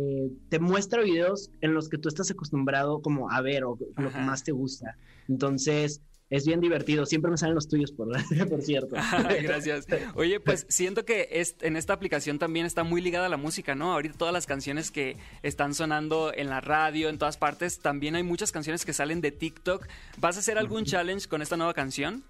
te 0.49 0.59
muestra 0.59 1.01
videos 1.01 1.51
en 1.61 1.73
los 1.73 1.89
que 1.89 1.97
tú 1.97 2.09
estás 2.09 2.31
acostumbrado 2.31 3.01
como 3.01 3.29
a 3.31 3.41
ver 3.41 3.63
o 3.63 3.77
lo 3.97 4.11
que 4.11 4.19
más 4.19 4.43
te 4.43 4.51
gusta. 4.51 4.97
Entonces, 5.27 6.01
es 6.29 6.45
bien 6.45 6.59
divertido. 6.59 7.05
Siempre 7.05 7.31
me 7.31 7.37
salen 7.37 7.55
los 7.55 7.67
tuyos, 7.67 7.91
por, 7.91 8.09
por 8.49 8.61
cierto. 8.61 8.95
Gracias. 9.41 9.87
Oye, 10.15 10.39
pues 10.39 10.65
siento 10.69 11.05
que 11.05 11.27
es, 11.31 11.55
en 11.61 11.77
esta 11.77 11.93
aplicación 11.93 12.39
también 12.39 12.65
está 12.65 12.83
muy 12.83 13.01
ligada 13.01 13.27
a 13.27 13.29
la 13.29 13.37
música, 13.37 13.75
¿no? 13.75 13.93
Ahorita 13.93 14.17
todas 14.17 14.33
las 14.33 14.45
canciones 14.45 14.91
que 14.91 15.17
están 15.41 15.73
sonando 15.73 16.33
en 16.33 16.49
la 16.49 16.61
radio, 16.61 17.09
en 17.09 17.17
todas 17.17 17.37
partes, 17.37 17.79
también 17.79 18.15
hay 18.15 18.23
muchas 18.23 18.51
canciones 18.51 18.85
que 18.85 18.93
salen 18.93 19.21
de 19.21 19.31
TikTok. 19.31 19.87
¿Vas 20.17 20.35
a 20.35 20.39
hacer 20.39 20.57
algún 20.57 20.85
challenge 20.85 21.27
con 21.27 21.41
esta 21.41 21.55
nueva 21.55 21.73
canción? 21.73 22.23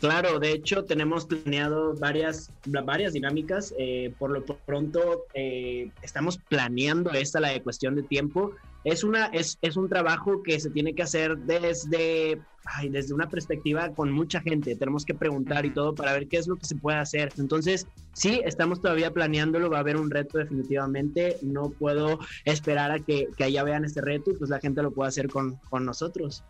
Claro, 0.00 0.38
de 0.38 0.52
hecho 0.52 0.84
tenemos 0.84 1.24
planeado 1.24 1.94
varias, 1.94 2.50
varias 2.66 3.12
dinámicas. 3.12 3.74
Eh, 3.78 4.12
por 4.18 4.30
lo 4.30 4.44
pronto 4.44 5.24
eh, 5.34 5.90
estamos 6.02 6.38
planeando 6.48 7.10
esta, 7.12 7.40
la 7.40 7.50
de 7.50 7.62
cuestión 7.62 7.94
de 7.94 8.02
tiempo. 8.02 8.52
Es, 8.82 9.02
una, 9.02 9.26
es, 9.26 9.56
es 9.62 9.76
un 9.76 9.88
trabajo 9.88 10.42
que 10.42 10.60
se 10.60 10.68
tiene 10.68 10.94
que 10.94 11.02
hacer 11.02 11.38
desde, 11.38 12.38
ay, 12.66 12.90
desde 12.90 13.14
una 13.14 13.30
perspectiva 13.30 13.94
con 13.94 14.12
mucha 14.12 14.42
gente. 14.42 14.76
Tenemos 14.76 15.06
que 15.06 15.14
preguntar 15.14 15.64
y 15.64 15.70
todo 15.70 15.94
para 15.94 16.12
ver 16.12 16.28
qué 16.28 16.36
es 16.36 16.46
lo 16.46 16.56
que 16.56 16.66
se 16.66 16.76
puede 16.76 16.98
hacer. 16.98 17.32
Entonces, 17.38 17.86
sí, 18.12 18.42
estamos 18.44 18.82
todavía 18.82 19.10
planeándolo. 19.10 19.70
Va 19.70 19.78
a 19.78 19.80
haber 19.80 19.96
un 19.96 20.10
reto 20.10 20.36
definitivamente. 20.36 21.38
No 21.40 21.70
puedo 21.70 22.18
esperar 22.44 22.90
a 22.90 22.98
que, 22.98 23.28
que 23.38 23.44
allá 23.44 23.64
vean 23.64 23.86
este 23.86 24.02
reto 24.02 24.32
y 24.32 24.34
pues 24.34 24.50
la 24.50 24.60
gente 24.60 24.82
lo 24.82 24.90
pueda 24.90 25.08
hacer 25.08 25.28
con, 25.30 25.56
con 25.70 25.86
nosotros. 25.86 26.44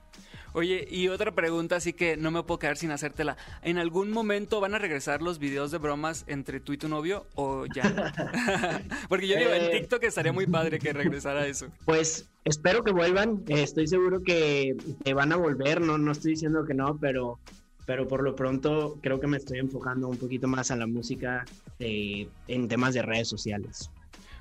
Oye, 0.55 0.87
y 0.89 1.09
otra 1.09 1.33
pregunta, 1.33 1.77
así 1.77 1.93
que 1.93 2.17
no 2.17 2.31
me 2.31 2.43
puedo 2.45 2.61
quedar 2.61 2.77
sin 2.77 2.93
hacértela. 2.93 3.37
¿En 3.63 3.77
algún 3.77 4.11
momento 4.13 4.61
van 4.61 4.75
a 4.75 4.79
regresar 4.79 5.21
los 5.21 5.39
videos 5.41 5.73
de 5.73 5.79
bromas 5.79 6.25
entre 6.29 6.61
tú 6.61 6.73
y 6.73 6.79
tu 6.79 6.89
novio 6.89 7.27
o 7.35 7.67
ya? 7.67 7.83
Porque 9.09 9.27
yo 9.27 9.37
digo, 9.37 9.51
en 9.51 9.63
Eh. 9.65 9.71
TikTok 9.81 10.05
estaría 10.05 10.33
muy 10.33 10.47
padre 10.47 10.79
que 10.79 10.93
regresara 10.93 11.47
eso. 11.47 11.67
Pues 11.85 12.29
espero 12.45 12.85
que 12.85 12.93
vuelvan. 12.93 13.43
Eh, 13.49 13.63
estoy 13.65 13.89
seguro 13.89 14.23
que, 14.23 14.77
que 15.05 15.13
van 15.13 15.33
a 15.33 15.37
volver. 15.37 15.81
No, 15.81 15.99
no 15.99 16.13
estoy 16.13 16.33
diciendo 16.33 16.65
que 16.65 16.75
no, 16.75 16.97
pero, 16.99 17.41
pero 17.85 18.07
por 18.07 18.23
lo 18.23 18.37
pronto 18.37 18.99
creo 19.03 19.19
que 19.19 19.27
me 19.27 19.37
estoy 19.39 19.59
enfocando 19.59 20.07
un 20.09 20.17
poquito 20.19 20.47
más 20.47 20.71
a 20.71 20.77
la 20.77 20.87
música 20.87 21.45
eh, 21.81 22.29
en 22.47 22.69
temas 22.69 22.95
de 22.95 23.03
redes 23.03 23.27
sociales. 23.29 23.91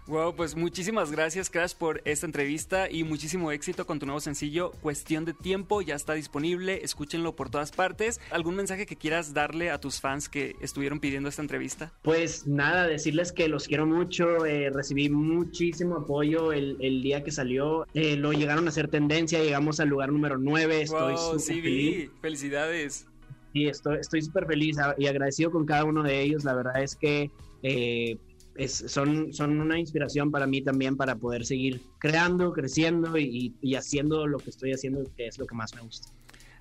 Wow, 0.06 0.36
pues 0.36 0.58
muchísimas 0.58 1.14
gracias, 1.14 1.50
Crash, 1.50 1.76
por 1.76 2.02
esta 2.04 2.26
entrevista 2.26 2.92
y 2.92 3.06
muchísimo 3.06 3.54
éxito 3.54 3.86
con 3.86 4.00
tu 4.00 4.06
nuevo 4.06 4.20
sencillo, 4.20 4.72
Cuestión 4.82 5.24
de 5.24 5.34
Tiempo. 5.34 5.82
Ya 5.82 5.96
está 5.96 6.14
disponible, 6.14 6.84
escúchenlo 6.84 7.38
por 7.38 7.50
todas 7.50 7.72
partes. 7.72 8.20
¿Algún 8.30 8.58
mensaje 8.58 8.86
que 8.86 8.98
quieras 8.98 9.34
darle 9.34 9.72
a 9.72 9.80
tus 9.80 10.02
fans 10.02 10.28
que 10.28 10.58
estuvieron 10.60 11.00
pidiendo 11.00 11.30
esta 11.30 11.42
entrevista? 11.42 11.94
Pues 12.02 12.46
nada, 12.46 12.86
decirles 12.86 13.32
que 13.32 13.48
los 13.48 13.66
quiero 13.66 13.86
mucho, 13.86 14.46
eh, 14.46 14.70
recibí 14.72 15.10
muchísimo 15.10 15.96
apoyo 15.96 16.52
el, 16.52 16.76
el 16.82 17.02
día 17.02 17.24
que 17.24 17.32
salió, 17.32 17.88
eh, 17.94 18.18
lo 18.18 18.34
llegaron 18.34 18.66
a 18.66 18.72
hacer 18.72 18.90
tendencia, 18.90 19.42
llegamos 19.42 19.80
al 19.80 19.88
lugar 19.88 20.12
número 20.12 20.38
9, 20.38 20.82
estoy 20.82 21.14
wow, 21.14 21.40
sí, 21.40 21.62
feliz. 21.62 22.12
Felicidades. 22.22 23.08
Sí, 23.54 23.68
estoy 23.68 24.00
estoy 24.00 24.22
súper 24.22 24.48
feliz 24.48 24.76
y 24.98 25.08
agradecido 25.08 25.50
con 25.50 25.66
cada 25.66 25.86
uno 25.86 26.04
de 26.04 26.22
ellos, 26.22 26.44
la 26.44 26.56
verdad 26.56 26.84
es 26.84 26.96
que 26.96 27.32
eh, 27.62 28.18
es- 28.56 28.84
son, 28.88 29.34
son 29.34 29.60
una 29.60 29.80
inspiración 29.80 30.32
para 30.32 30.48
mí 30.48 30.62
también 30.62 30.96
para 30.98 31.16
poder 31.16 31.46
seguir 31.46 31.82
creando, 32.00 32.52
creciendo 32.54 33.18
y, 33.18 33.56
y 33.62 33.76
haciendo 33.76 34.28
lo 34.28 34.38
que 34.40 34.50
estoy 34.50 34.72
haciendo, 34.74 35.04
que 35.16 35.28
es 35.28 35.38
lo 35.38 35.46
que 35.48 35.56
más 35.56 35.74
me 35.76 35.82
gusta. 35.82 36.10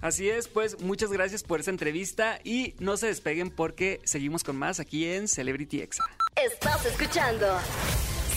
Así 0.01 0.29
es, 0.29 0.49
pues 0.49 0.81
muchas 0.81 1.13
gracias 1.13 1.45
por 1.45 1.61
esta 1.61 1.71
entrevista 1.71 2.41
y 2.43 2.75
no 2.81 2.97
se 2.97 3.07
despeguen 3.07 3.51
porque 3.51 4.01
seguimos 4.05 4.43
con 4.43 4.57
más 4.57 4.81
aquí 4.81 5.05
en 5.07 5.29
Celebrity 5.29 5.81
Exa. 5.81 6.05
Estás 6.45 6.85
escuchando 6.87 7.47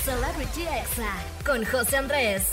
Celebrity 0.03 0.61
Exa 0.61 1.11
con 1.43 1.65
José 1.65 1.97
Andrés. 1.97 2.43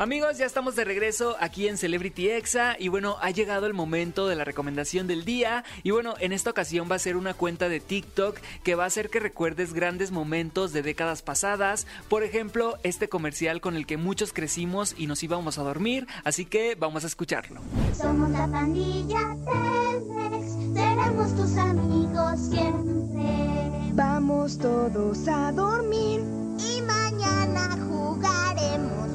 Amigos, 0.00 0.38
ya 0.38 0.46
estamos 0.46 0.76
de 0.76 0.86
regreso 0.86 1.36
aquí 1.40 1.68
en 1.68 1.76
Celebrity 1.76 2.30
Exa 2.30 2.74
y 2.78 2.88
bueno, 2.88 3.18
ha 3.20 3.28
llegado 3.32 3.66
el 3.66 3.74
momento 3.74 4.28
de 4.28 4.34
la 4.34 4.44
recomendación 4.44 5.06
del 5.06 5.26
día 5.26 5.62
y 5.82 5.90
bueno, 5.90 6.14
en 6.20 6.32
esta 6.32 6.48
ocasión 6.48 6.88
va 6.90 6.94
a 6.94 6.98
ser 6.98 7.18
una 7.18 7.34
cuenta 7.34 7.68
de 7.68 7.80
TikTok 7.80 8.38
que 8.62 8.74
va 8.76 8.84
a 8.84 8.86
hacer 8.86 9.10
que 9.10 9.20
recuerdes 9.20 9.74
grandes 9.74 10.10
momentos 10.10 10.72
de 10.72 10.80
décadas 10.80 11.20
pasadas, 11.20 11.86
por 12.08 12.22
ejemplo, 12.22 12.78
este 12.82 13.10
comercial 13.10 13.60
con 13.60 13.76
el 13.76 13.84
que 13.84 13.98
muchos 13.98 14.32
crecimos 14.32 14.94
y 14.96 15.06
nos 15.06 15.22
íbamos 15.22 15.58
a 15.58 15.64
dormir, 15.64 16.06
así 16.24 16.46
que 16.46 16.76
vamos 16.76 17.04
a 17.04 17.06
escucharlo. 17.06 17.60
Somos 17.94 18.30
la 18.30 18.48
pandilla 18.48 19.36
Telmex, 19.44 20.72
seremos 20.72 21.36
tus 21.36 21.58
amigos 21.58 22.40
siempre. 22.48 23.92
Vamos 23.92 24.56
todos 24.56 25.28
a 25.28 25.52
dormir 25.52 26.22
y 26.58 26.80
mañana 26.80 27.76
jugaremos, 27.86 29.10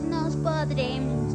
for 0.45 0.63
the 0.67 0.75
dames. 0.75 1.34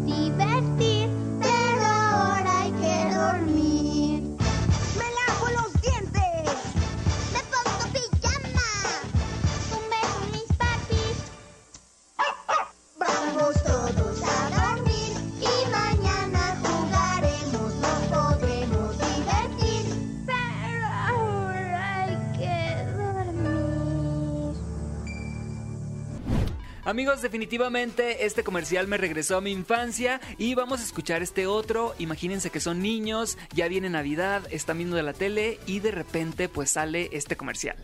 Amigos, 26.91 27.23
definitivamente 27.23 28.27
este 28.27 28.43
comercial 28.43 28.89
me 28.89 28.97
regresó 28.97 29.37
a 29.37 29.41
mi 29.41 29.53
infancia 29.53 30.21
y 30.39 30.57
vamos 30.57 30.81
a 30.81 30.83
escuchar 30.83 31.23
este 31.23 31.47
otro. 31.47 31.95
Imagínense 32.01 32.51
que 32.51 32.59
son 32.59 32.83
niños, 32.83 33.39
ya 33.55 33.69
viene 33.69 33.89
Navidad, 33.89 34.43
están 34.51 34.79
viendo 34.79 34.97
de 34.97 35.05
la 35.05 35.13
tele 35.13 35.61
y 35.67 35.79
de 35.79 35.93
repente 35.93 36.49
pues 36.49 36.73
sale 36.73 37.09
este 37.13 37.37
comercial. 37.37 37.77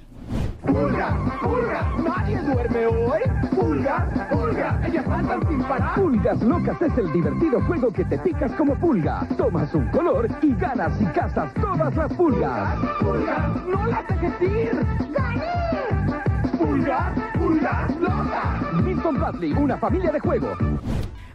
¡Pulga! 0.61 1.38
¡Pulga! 1.40 1.95
¡Nadie 2.05 2.37
duerme 2.42 2.87
hoy! 2.87 3.21
¡Pulga! 3.55 4.29
¡Pulga! 4.29 4.83
¡Ellas 4.88 5.07
andan 5.07 5.49
sin 5.49 5.62
parar! 5.62 5.95
Pulgas 5.95 6.42
Locas 6.42 6.83
es 6.83 6.99
el 6.99 7.12
divertido 7.12 7.61
juego 7.61 7.92
que 7.92 8.05
te 8.07 8.19
picas 8.19 8.51
como 8.57 8.75
pulga. 8.75 9.25
Tomas 9.37 9.73
un 9.73 9.87
color 9.90 10.29
y 10.42 10.53
ganas 10.57 11.01
y 11.01 11.05
cazas 11.12 11.55
todas 11.55 11.95
las 11.95 12.12
pulgas. 12.14 12.77
¡Pulgas! 12.99 13.66
¡No 13.66 13.87
las 13.87 14.05
dejes 14.09 14.42
ir! 14.42 14.87
¡Gané! 15.12 15.86
¡Pulgas! 16.66 17.12
¡Pulgas 17.38 17.96
Locas! 18.00 18.83
Milton 18.83 19.14
Bradley, 19.14 19.52
una 19.52 19.79
familia 19.79 20.11
de 20.11 20.18
juego. 20.18 20.48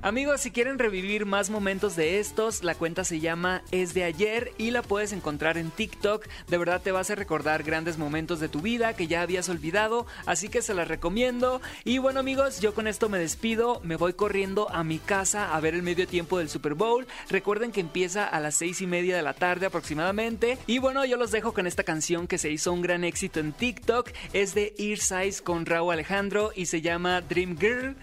Amigos, 0.04 0.42
si 0.42 0.50
quieren 0.50 0.80
revivir 0.80 1.28
más 1.28 1.52
momentos 1.52 1.96
de 1.96 2.20
estos, 2.20 2.64
la 2.64 2.74
cuenta 2.74 3.04
se 3.04 3.20
llama 3.20 3.62
Es 3.70 3.94
de 3.94 4.04
ayer 4.04 4.52
y 4.58 4.72
la 4.72 4.82
puedes 4.82 5.14
encontrar 5.14 5.60
en 5.60 5.70
TikTok. 5.70 6.26
De 6.48 6.58
verdad 6.58 6.82
te 6.82 6.92
vas 6.92 7.12
a 7.12 7.16
recordar 7.16 7.62
grandes 7.62 8.00
momentos 8.00 8.40
de 8.40 8.50
tu 8.50 8.62
vida 8.62 8.96
que 8.96 9.06
ya 9.06 9.22
habías 9.22 9.48
olvidado, 9.48 10.08
así 10.26 10.50
que 10.50 10.64
se 10.64 10.74
las 10.74 10.88
recomiendo. 10.88 11.62
Y 11.84 12.00
bueno 12.00 12.20
amigos, 12.20 12.62
yo 12.62 12.74
con 12.74 12.88
esto 12.88 13.10
me 13.10 13.20
despido, 13.20 13.80
me 13.84 13.96
voy 13.96 14.14
corriendo 14.14 14.72
a 14.72 14.84
mi 14.84 14.98
casa 14.98 15.56
a 15.56 15.60
ver 15.60 15.76
el 15.76 15.84
medio 15.84 16.08
tiempo 16.08 16.40
del 16.40 16.50
Super 16.50 16.74
Bowl. 16.74 17.06
Recuerden 17.30 17.72
que 17.72 17.82
empieza 17.82 18.26
a 18.26 18.40
las 18.40 18.56
seis 18.56 18.82
y 18.82 18.88
media 18.88 19.16
de 19.16 19.22
la 19.22 19.36
tarde 19.36 19.68
aproximadamente. 19.68 20.58
Y 20.66 20.80
bueno, 20.80 21.06
yo 21.06 21.16
los 21.16 21.30
dejo 21.30 21.54
con 21.54 21.68
esta 21.68 21.84
canción 21.84 22.26
que 22.26 22.40
se 22.40 22.50
hizo 22.50 22.74
un 22.74 22.82
gran 22.82 23.04
éxito 23.04 23.40
en 23.40 23.54
TikTok. 23.54 24.10
Es 24.34 24.56
de 24.56 24.74
Ear 24.80 24.98
Size 24.98 25.44
con 25.44 25.68
Raúl 25.68 25.94
Alejandro 25.94 26.54
y 26.56 26.66
se 26.66 26.82
llama 26.82 27.22
Dream 27.22 27.56
Girl. 27.60 27.96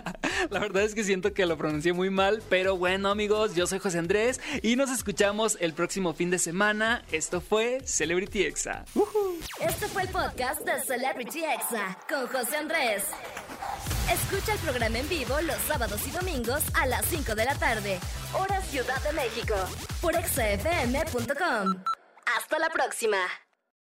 La 0.50 0.60
verdad 0.60 0.82
es 0.82 0.94
que 0.94 1.02
siento 1.02 1.32
que 1.32 1.45
lo 1.46 1.56
pronuncié 1.56 1.92
muy 1.92 2.10
mal, 2.10 2.42
pero 2.48 2.76
bueno 2.76 3.10
amigos, 3.10 3.54
yo 3.54 3.66
soy 3.66 3.78
José 3.78 3.98
Andrés 3.98 4.40
y 4.62 4.76
nos 4.76 4.90
escuchamos 4.90 5.56
el 5.60 5.72
próximo 5.72 6.12
fin 6.12 6.30
de 6.30 6.38
semana. 6.38 7.04
Esto 7.12 7.40
fue 7.40 7.80
Celebrity 7.84 8.42
Exa. 8.42 8.84
Este 9.60 9.86
fue 9.88 10.02
el 10.02 10.08
podcast 10.08 10.60
de 10.62 10.80
Celebrity 10.82 11.44
Exa 11.44 11.98
con 12.08 12.26
José 12.26 12.56
Andrés. 12.56 13.04
Escucha 14.12 14.52
el 14.52 14.58
programa 14.60 14.98
en 14.98 15.08
vivo 15.08 15.40
los 15.42 15.56
sábados 15.66 16.00
y 16.06 16.10
domingos 16.10 16.62
a 16.74 16.86
las 16.86 17.04
5 17.06 17.34
de 17.34 17.44
la 17.44 17.54
tarde, 17.54 17.98
hora 18.32 18.60
Ciudad 18.62 19.02
de 19.02 19.12
México, 19.12 19.54
por 20.00 20.14
exafm.com. 20.14 21.82
Hasta 22.36 22.58
la 22.58 22.68
próxima. 22.70 23.18